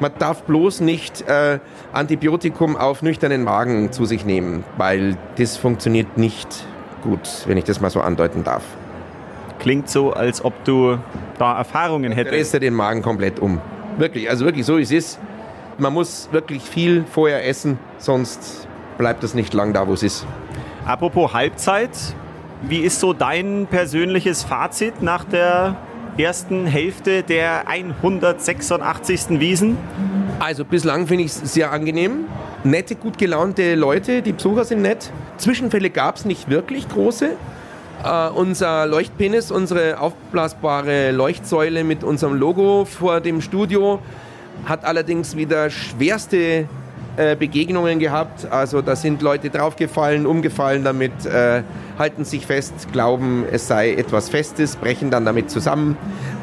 [0.00, 1.58] Man darf bloß nicht äh,
[1.92, 6.64] Antibiotikum auf nüchternen Magen zu sich nehmen, weil das funktioniert nicht
[7.02, 8.62] gut, wenn ich das mal so andeuten darf.
[9.58, 10.98] Klingt so, als ob du
[11.38, 12.34] da Erfahrungen hättest.
[12.34, 13.60] Drehst du den Magen komplett um.
[13.96, 15.18] Wirklich, also wirklich so wie es ist.
[15.78, 20.26] Man muss wirklich viel vorher essen, sonst bleibt es nicht lang da, wo es ist.
[20.84, 21.90] Apropos Halbzeit,
[22.62, 25.76] wie ist so dein persönliches Fazit nach der
[26.18, 29.40] ersten Hälfte der 186.
[29.40, 29.76] Wiesen?
[30.40, 32.24] Also bislang finde ich es sehr angenehm.
[32.64, 35.12] Nette, gut gelaunte Leute, die Besucher sind nett.
[35.36, 37.30] Zwischenfälle gab es nicht wirklich große.
[38.04, 44.00] Äh, unser Leuchtpenis, unsere aufblasbare Leuchtsäule mit unserem Logo vor dem Studio,
[44.64, 46.68] hat allerdings wieder schwerste
[47.18, 48.46] äh, Begegnungen gehabt.
[48.50, 51.62] Also da sind Leute draufgefallen, umgefallen damit, äh,
[51.98, 55.96] halten sich fest, glauben, es sei etwas Festes, brechen dann damit zusammen.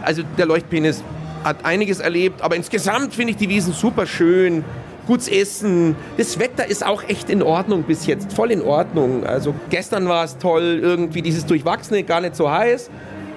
[0.03, 1.01] Also der Leuchtpenis
[1.45, 4.65] hat einiges erlebt, aber insgesamt finde ich die Wiesen super schön.
[5.07, 5.95] Gutes Essen.
[6.17, 8.33] Das Wetter ist auch echt in Ordnung bis jetzt.
[8.33, 9.23] Voll in Ordnung.
[9.23, 12.89] Also gestern war es toll, irgendwie dieses Durchwachsene, gar nicht so heiß.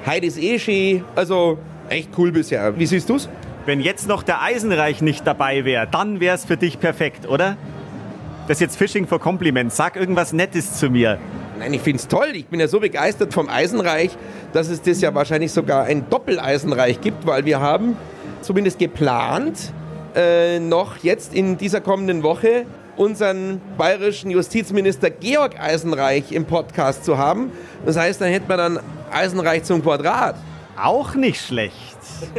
[0.07, 1.05] Heute ist eh schön.
[1.15, 2.77] Also echt cool bisher.
[2.77, 3.29] Wie siehst du's?
[3.69, 7.59] Wenn jetzt noch der Eisenreich nicht dabei wäre, dann wäre es für dich perfekt, oder?
[8.47, 9.77] Das ist jetzt Fishing for Compliments.
[9.77, 11.19] Sag irgendwas Nettes zu mir.
[11.59, 12.29] Nein, ich finde es toll.
[12.33, 14.17] Ich bin ja so begeistert vom Eisenreich,
[14.55, 17.99] dass es das ja wahrscheinlich sogar ein Doppeleisenreich gibt, weil wir haben
[18.41, 19.75] zumindest geplant,
[20.17, 22.65] äh, noch jetzt in dieser kommenden Woche
[22.97, 27.53] unseren bayerischen Justizminister Georg Eisenreich im Podcast zu haben.
[27.85, 28.81] Das heißt, dann hätten wir dann
[29.13, 30.37] Eisenreich zum Quadrat.
[30.83, 31.88] Auch nicht schlecht.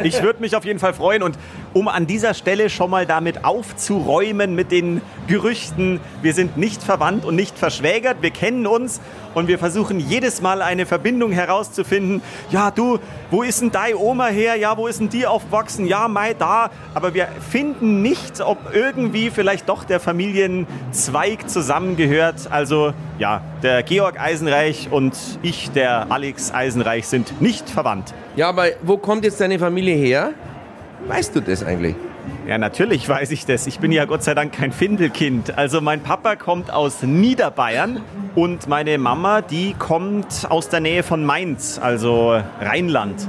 [0.04, 1.38] Ich würde mich auf jeden Fall freuen und
[1.74, 7.26] um an dieser Stelle schon mal damit aufzuräumen mit den Gerüchten, wir sind nicht verwandt
[7.26, 9.00] und nicht verschwägert, wir kennen uns
[9.36, 12.22] und wir versuchen jedes Mal eine Verbindung herauszufinden.
[12.50, 14.56] Ja, du, wo ist denn deine Oma her?
[14.56, 15.86] Ja, wo ist denn die aufgewachsen?
[15.86, 16.72] Ja, Mai da.
[16.94, 22.50] Aber wir finden nicht, ob irgendwie vielleicht doch der Familienzweig zusammengehört.
[22.50, 28.14] Also ja, der Georg Eisenreich und ich, der Alex Eisenreich, sind nicht verwandt.
[28.36, 30.34] Ja, aber wo kommt jetzt deine Familie her?
[31.08, 31.96] Weißt du das eigentlich?
[32.48, 33.68] Ja, natürlich weiß ich das.
[33.68, 35.58] Ich bin ja Gott sei Dank kein Findelkind.
[35.58, 38.02] Also mein Papa kommt aus Niederbayern
[38.36, 43.28] und meine Mama, die kommt aus der Nähe von Mainz, also Rheinland.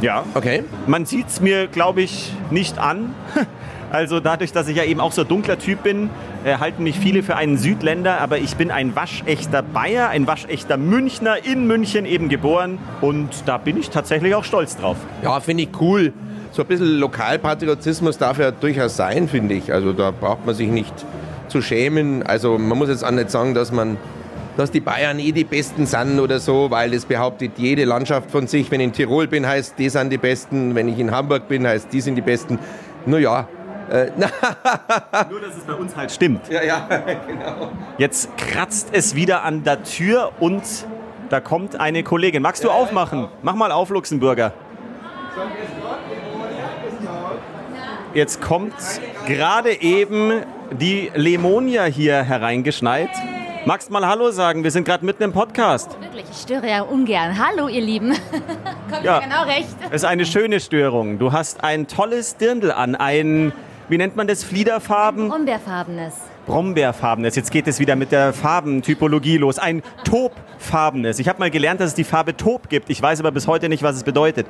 [0.00, 0.24] Ja.
[0.34, 0.64] Okay.
[0.86, 3.14] Man sieht es mir, glaube ich, nicht an.
[3.88, 6.10] Also dadurch, dass ich ja eben auch so ein dunkler Typ bin,
[6.44, 10.76] äh, halten mich viele für einen Südländer, aber ich bin ein waschechter Bayer, ein waschechter
[10.76, 14.96] Münchner, in München eben geboren und da bin ich tatsächlich auch stolz drauf.
[15.22, 16.12] Ja, finde ich cool.
[16.56, 19.74] So ein bisschen Lokalpatriotismus darf ja durchaus sein, finde ich.
[19.74, 20.94] Also da braucht man sich nicht
[21.48, 22.22] zu schämen.
[22.22, 23.98] Also man muss jetzt auch nicht sagen, dass man
[24.56, 28.46] dass die Bayern eh die Besten sind oder so, weil das behauptet jede Landschaft von
[28.46, 28.70] sich.
[28.70, 30.74] Wenn ich in Tirol bin, heißt die sind die Besten.
[30.74, 32.58] Wenn ich in Hamburg bin, heißt die sind die Besten.
[33.04, 33.46] Naja,
[33.90, 34.06] äh,
[35.30, 36.48] Nur, dass es bei uns halt stimmt.
[36.48, 36.88] Ja, ja,
[37.28, 37.70] genau.
[37.98, 40.62] Jetzt kratzt es wieder an der Tür und
[41.28, 42.40] da kommt eine Kollegin.
[42.40, 43.28] Magst du aufmachen?
[43.42, 44.54] Mach mal auf, Luxemburger.
[48.16, 48.72] Jetzt kommt
[49.26, 50.40] gerade eben
[50.72, 53.10] die Lemonia hier hereingeschneit.
[53.66, 54.64] Magst mal Hallo sagen?
[54.64, 55.98] Wir sind gerade mitten im Podcast.
[56.00, 57.36] Wirklich, ich störe ja ungern.
[57.38, 58.14] Hallo, ihr Lieben.
[58.90, 59.18] Kommt Ja.
[59.18, 59.68] genau recht.
[59.90, 61.18] Es ist eine schöne Störung.
[61.18, 63.52] Du hast ein tolles Dirndl an, ein,
[63.90, 65.28] wie nennt man das, Fliederfarben?
[65.28, 66.14] Brombeerfarbenes.
[66.46, 67.36] Brombeerfarbenes.
[67.36, 69.58] Jetzt geht es wieder mit der Farbentypologie los.
[69.58, 71.18] Ein Taubfarbenes.
[71.18, 72.88] Ich habe mal gelernt, dass es die Farbe Taub gibt.
[72.88, 74.46] Ich weiß aber bis heute nicht, was es bedeutet.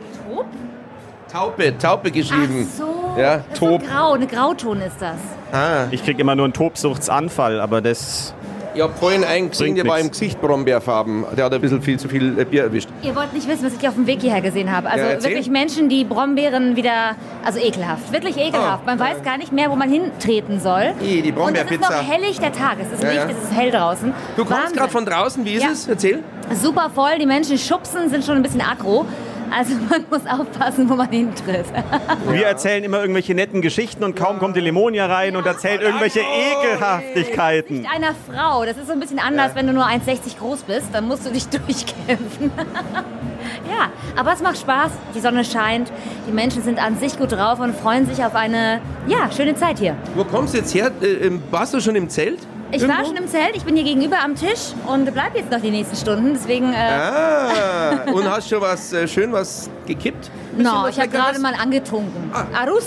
[1.33, 2.69] Taupe, Taupe geschrieben.
[2.73, 3.21] Ach so.
[3.21, 3.83] Ja, Taub.
[3.83, 5.17] so grau, eine Grauton ist das.
[5.53, 8.35] Ah, Ich kriege immer nur einen Tobsuchtsanfall, aber das...
[8.75, 11.25] ich habe vorhin einen gesehen, Bringt der war im Gesicht Brombeerfarben.
[11.37, 12.89] Der hat ein bisschen viel zu viel äh, Bier erwischt.
[13.03, 14.89] Ihr wollt nicht wissen, was ich auf dem Weg hierher gesehen habe.
[14.91, 18.83] Also Ja, wirklich Menschen, die Brombeeren wieder, also ekelhaft, wirklich ekelhaft.
[18.85, 18.87] Oh.
[18.87, 20.93] Man weiß gar nicht mehr, wo man hintreten soll.
[21.03, 21.91] Ih, die Und es ist Brombeerpizza.
[22.03, 22.77] noch hellig der Tag.
[22.81, 23.31] Es ist Ja, Licht, ja.
[23.31, 24.13] es ist hell draußen.
[24.37, 25.71] Du kommst gerade von draußen, wie ist Ja.
[25.73, 25.89] es?
[25.89, 26.23] Erzähl.
[26.55, 29.07] Super voll, die Menschen schubsen, sind schon ein bisschen aggro.
[29.51, 31.67] Also man muss aufpassen, wo man hintritt.
[32.29, 36.21] Wir erzählen immer irgendwelche netten Geschichten und kaum kommt die Lemonia rein und erzählt irgendwelche
[36.21, 37.79] Ekelhaftigkeiten.
[37.81, 38.65] Nicht einer Frau.
[38.65, 40.89] Das ist so ein bisschen anders, wenn du nur 1,60 groß bist.
[40.93, 42.51] Dann musst du dich durchkämpfen.
[43.71, 44.93] ja, aber es macht Spaß.
[45.15, 45.91] Die Sonne scheint.
[46.29, 49.79] Die Menschen sind an sich gut drauf und freuen sich auf eine ja, schöne Zeit
[49.79, 49.97] hier.
[50.15, 50.91] Wo kommst du jetzt her?
[51.01, 52.41] Äh, warst du schon im Zelt?
[52.73, 52.99] Ich Irgendwo?
[52.99, 53.55] war schon im Zelt.
[53.55, 56.33] Ich bin hier gegenüber am Tisch und bleib jetzt noch die nächsten Stunden.
[56.35, 60.31] Deswegen, äh, Ah, und hast schon was äh, schön was gekippt?
[60.59, 62.31] No, was ich habe gerade mal angetrunken.
[62.33, 62.63] Ah.
[62.63, 62.85] Arus.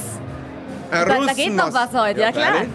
[0.92, 2.52] Äh, da- da geht noch was heute, ja, klar.
[2.54, 2.68] geil.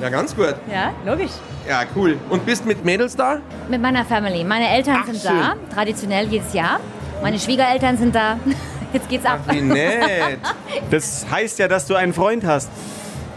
[0.00, 0.54] Ja, ganz gut.
[0.70, 1.30] Ja, logisch.
[1.66, 2.18] Ja, cool.
[2.28, 3.38] Und bist mit Mädels da?
[3.68, 4.44] Mit meiner Family.
[4.44, 5.30] Meine Eltern Ach, sind schön.
[5.40, 6.80] da, traditionell jedes Jahr.
[7.22, 8.36] Meine Schwiegereltern sind da.
[8.92, 9.40] Jetzt geht's ab.
[9.48, 10.38] Wie nett.
[10.90, 12.68] Das heißt ja, dass du einen Freund hast.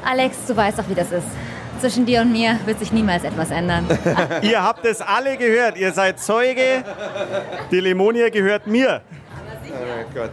[0.03, 1.23] Alex, du weißt doch, wie das ist.
[1.80, 3.86] Zwischen dir und mir wird sich niemals etwas ändern.
[4.41, 5.78] Ihr habt es alle gehört.
[5.78, 6.84] Ihr seid Zeuge.
[7.71, 9.01] Die Lemonia gehört mir.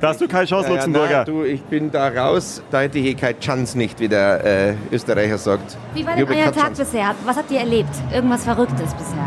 [0.01, 1.17] Da hast du keine Chance, Ja, ja, Luxemburger.
[1.17, 2.63] nein, du, ich bin da raus.
[2.71, 5.77] Da hätte ich eh keine Chance nicht, wie der äh, Österreicher sagt.
[5.95, 6.85] Wie war denn habe euer Tag Chance.
[6.85, 7.15] bisher?
[7.25, 7.91] Was habt ihr erlebt?
[8.15, 9.27] Irgendwas Verrücktes bisher?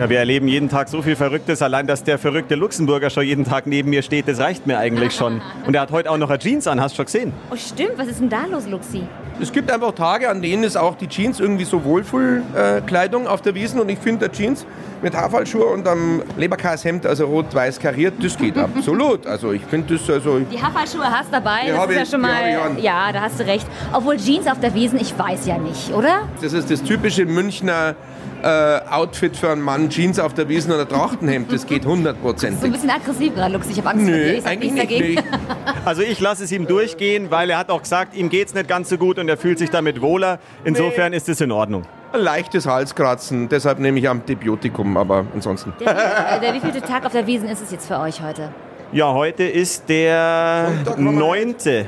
[0.00, 1.62] Ja, wir erleben jeden Tag so viel Verrücktes.
[1.62, 5.14] Allein, dass der verrückte Luxemburger schon jeden Tag neben mir steht, das reicht mir eigentlich
[5.14, 5.40] schon.
[5.66, 7.32] Und er hat heute auch noch eine Jeans an, hast du schon gesehen?
[7.52, 7.92] Oh, stimmt.
[7.98, 9.04] Was ist denn da los, Luxi?
[9.42, 13.56] Es gibt einfach Tage, an denen ist auch die Jeans irgendwie so Wohlfühlkleidung auf der
[13.56, 13.80] Wiesen.
[13.80, 14.64] Und ich finde, der Jeans
[15.02, 19.26] mit Haarfallschuhe und einem Leberkashemd, also rot-weiß kariert, das geht absolut.
[19.26, 20.38] Also ich finde das also...
[20.38, 21.62] Die Haferschuhe hast du dabei.
[21.66, 22.78] Das ist ja schon mal.
[22.80, 23.66] Ja, da hast du recht.
[23.92, 26.28] Obwohl Jeans auf der Wiesen, ich weiß ja nicht, oder?
[26.40, 27.96] Das ist das typische Münchner
[28.42, 29.88] äh, Outfit für einen Mann.
[29.88, 32.72] Jeans auf der Wiesen oder Trachtenhemd, das geht So ein hundertprozentig.
[32.72, 33.72] bisschen aggressiv gerade, Luxi.
[33.72, 34.24] Ich habe Angst vor dir.
[34.26, 35.00] Nö, Ich sag eigentlich nichts nicht.
[35.00, 35.14] dagegen.
[35.30, 35.38] Nee.
[35.84, 38.88] Also ich lasse es ihm durchgehen, weil er hat auch gesagt, ihm geht's nicht ganz
[38.88, 40.38] so gut und er fühlt sich damit wohler.
[40.64, 41.82] Insofern ist es in Ordnung.
[42.12, 45.72] Ein leichtes Halskratzen, deshalb nehme ich Antibiotikum, aber ansonsten.
[45.80, 48.50] Der, äh, der wievielte Tag auf der Wiesen ist es jetzt für euch heute?
[48.92, 50.68] Ja, heute ist der
[50.98, 51.86] neunte.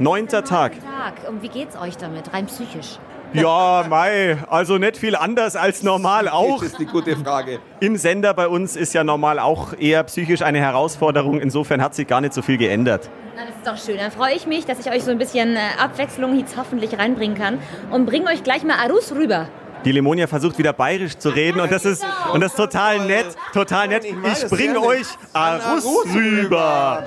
[0.00, 0.72] Neunter Tag.
[0.80, 1.28] Tag.
[1.28, 2.32] Und wie geht's euch damit?
[2.32, 2.98] Rein psychisch.
[3.32, 6.60] Ja, Mai, also nicht viel anders als normal auch.
[6.60, 7.58] Das ist die gute Frage.
[7.80, 11.40] Im Sender bei uns ist ja normal auch eher psychisch eine Herausforderung.
[11.40, 13.10] Insofern hat sich gar nicht so viel geändert.
[13.36, 13.98] Na, das ist doch schön.
[13.98, 17.36] Dann freue ich mich, dass ich euch so ein bisschen äh, Abwechslung jetzt hoffentlich reinbringen
[17.36, 17.58] kann
[17.90, 19.48] und bringe euch gleich mal Arus rüber.
[19.84, 23.26] Die Lemonia versucht wieder bayerisch zu reden und das ist, und das ist total nett,
[23.52, 24.04] total nett.
[24.04, 27.06] Ich bringe euch Arus rüber.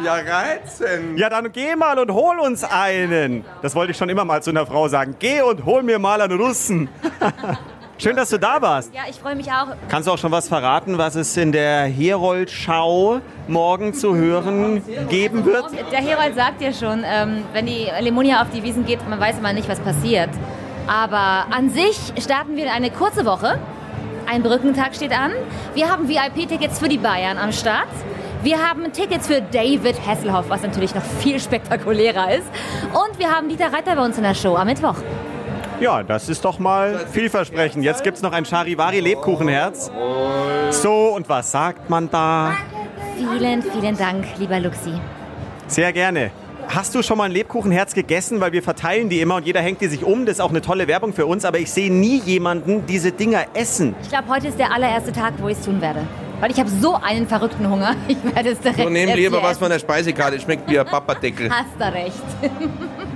[0.00, 1.16] Ja, reizen.
[1.16, 3.44] Ja, dann geh mal und hol uns einen.
[3.60, 5.16] Das wollte ich schon immer mal zu einer Frau sagen.
[5.18, 6.88] Geh und hol mir mal einen Russen.
[7.98, 8.92] Schön, dass du da warst.
[8.92, 9.68] Ja, ich freue mich auch.
[9.88, 15.44] Kannst du auch schon was verraten, was es in der Herold-Schau morgen zu hören geben
[15.44, 15.66] wird?
[15.92, 19.38] Der Herold sagt ja schon, ähm, wenn die Lemonia auf die Wiesen geht, man weiß
[19.38, 20.30] immer nicht, was passiert.
[20.88, 23.60] Aber an sich starten wir in eine kurze Woche.
[24.26, 25.30] Ein Brückentag steht an.
[25.74, 27.86] Wir haben VIP-Tickets für die Bayern am Start.
[28.42, 32.46] Wir haben Tickets für David Hasselhoff, was natürlich noch viel spektakulärer ist.
[32.92, 34.96] Und wir haben Dieter Reiter bei uns in der Show am Mittwoch.
[35.80, 37.84] Ja, das ist doch mal vielversprechend.
[37.84, 39.92] Jetzt gibt's noch ein Charivari Lebkuchenherz.
[40.70, 42.54] So, und was sagt man da?
[43.16, 44.94] Vielen, vielen Dank, lieber Luxi.
[45.68, 46.32] Sehr gerne.
[46.66, 48.40] Hast du schon mal ein Lebkuchenherz gegessen?
[48.40, 50.26] Weil wir verteilen die immer und jeder hängt die sich um.
[50.26, 51.44] Das ist auch eine tolle Werbung für uns.
[51.44, 53.94] Aber ich sehe nie jemanden diese Dinger essen.
[54.02, 56.00] Ich glaube, heute ist der allererste Tag, wo ich es tun werde.
[56.42, 57.94] Weil ich habe so einen verrückten Hunger.
[58.08, 60.84] Ich werde es direkt So, nehm jetzt lieber was von der Speisekarte, schmeckt wie ein
[60.84, 61.48] Papadeckel.
[61.52, 62.20] Hast du recht.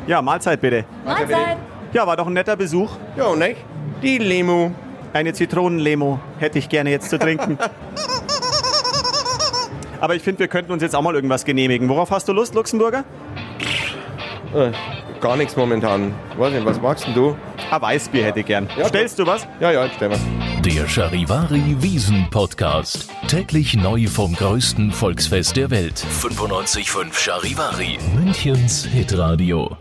[0.06, 0.84] Ja, Mahlzeit bitte.
[1.04, 1.56] Mahlzeit.
[1.92, 2.92] Ja, war doch ein netter Besuch.
[3.16, 3.56] Ja, nicht?
[4.00, 4.70] Die Limo.
[5.12, 7.58] Eine Zitronenlimo hätte ich gerne jetzt zu trinken.
[10.00, 11.88] Aber ich finde, wir könnten uns jetzt auch mal irgendwas genehmigen.
[11.88, 13.02] Worauf hast du Lust, Luxemburger?
[14.54, 14.70] Äh,
[15.20, 16.14] gar nichts momentan.
[16.38, 17.34] Weiß nicht, was magst denn du?
[17.68, 18.68] Ah, Weißbier hätte ich gern.
[18.78, 19.44] Ja, Stellst du was?
[19.58, 20.20] Ja, ja, ich stell was.
[20.66, 23.08] Der Charivari Wiesen Podcast.
[23.28, 26.04] Täglich neu vom größten Volksfest der Welt.
[26.20, 27.98] 95.5 Charivari.
[28.16, 29.76] Münchens Hitradio.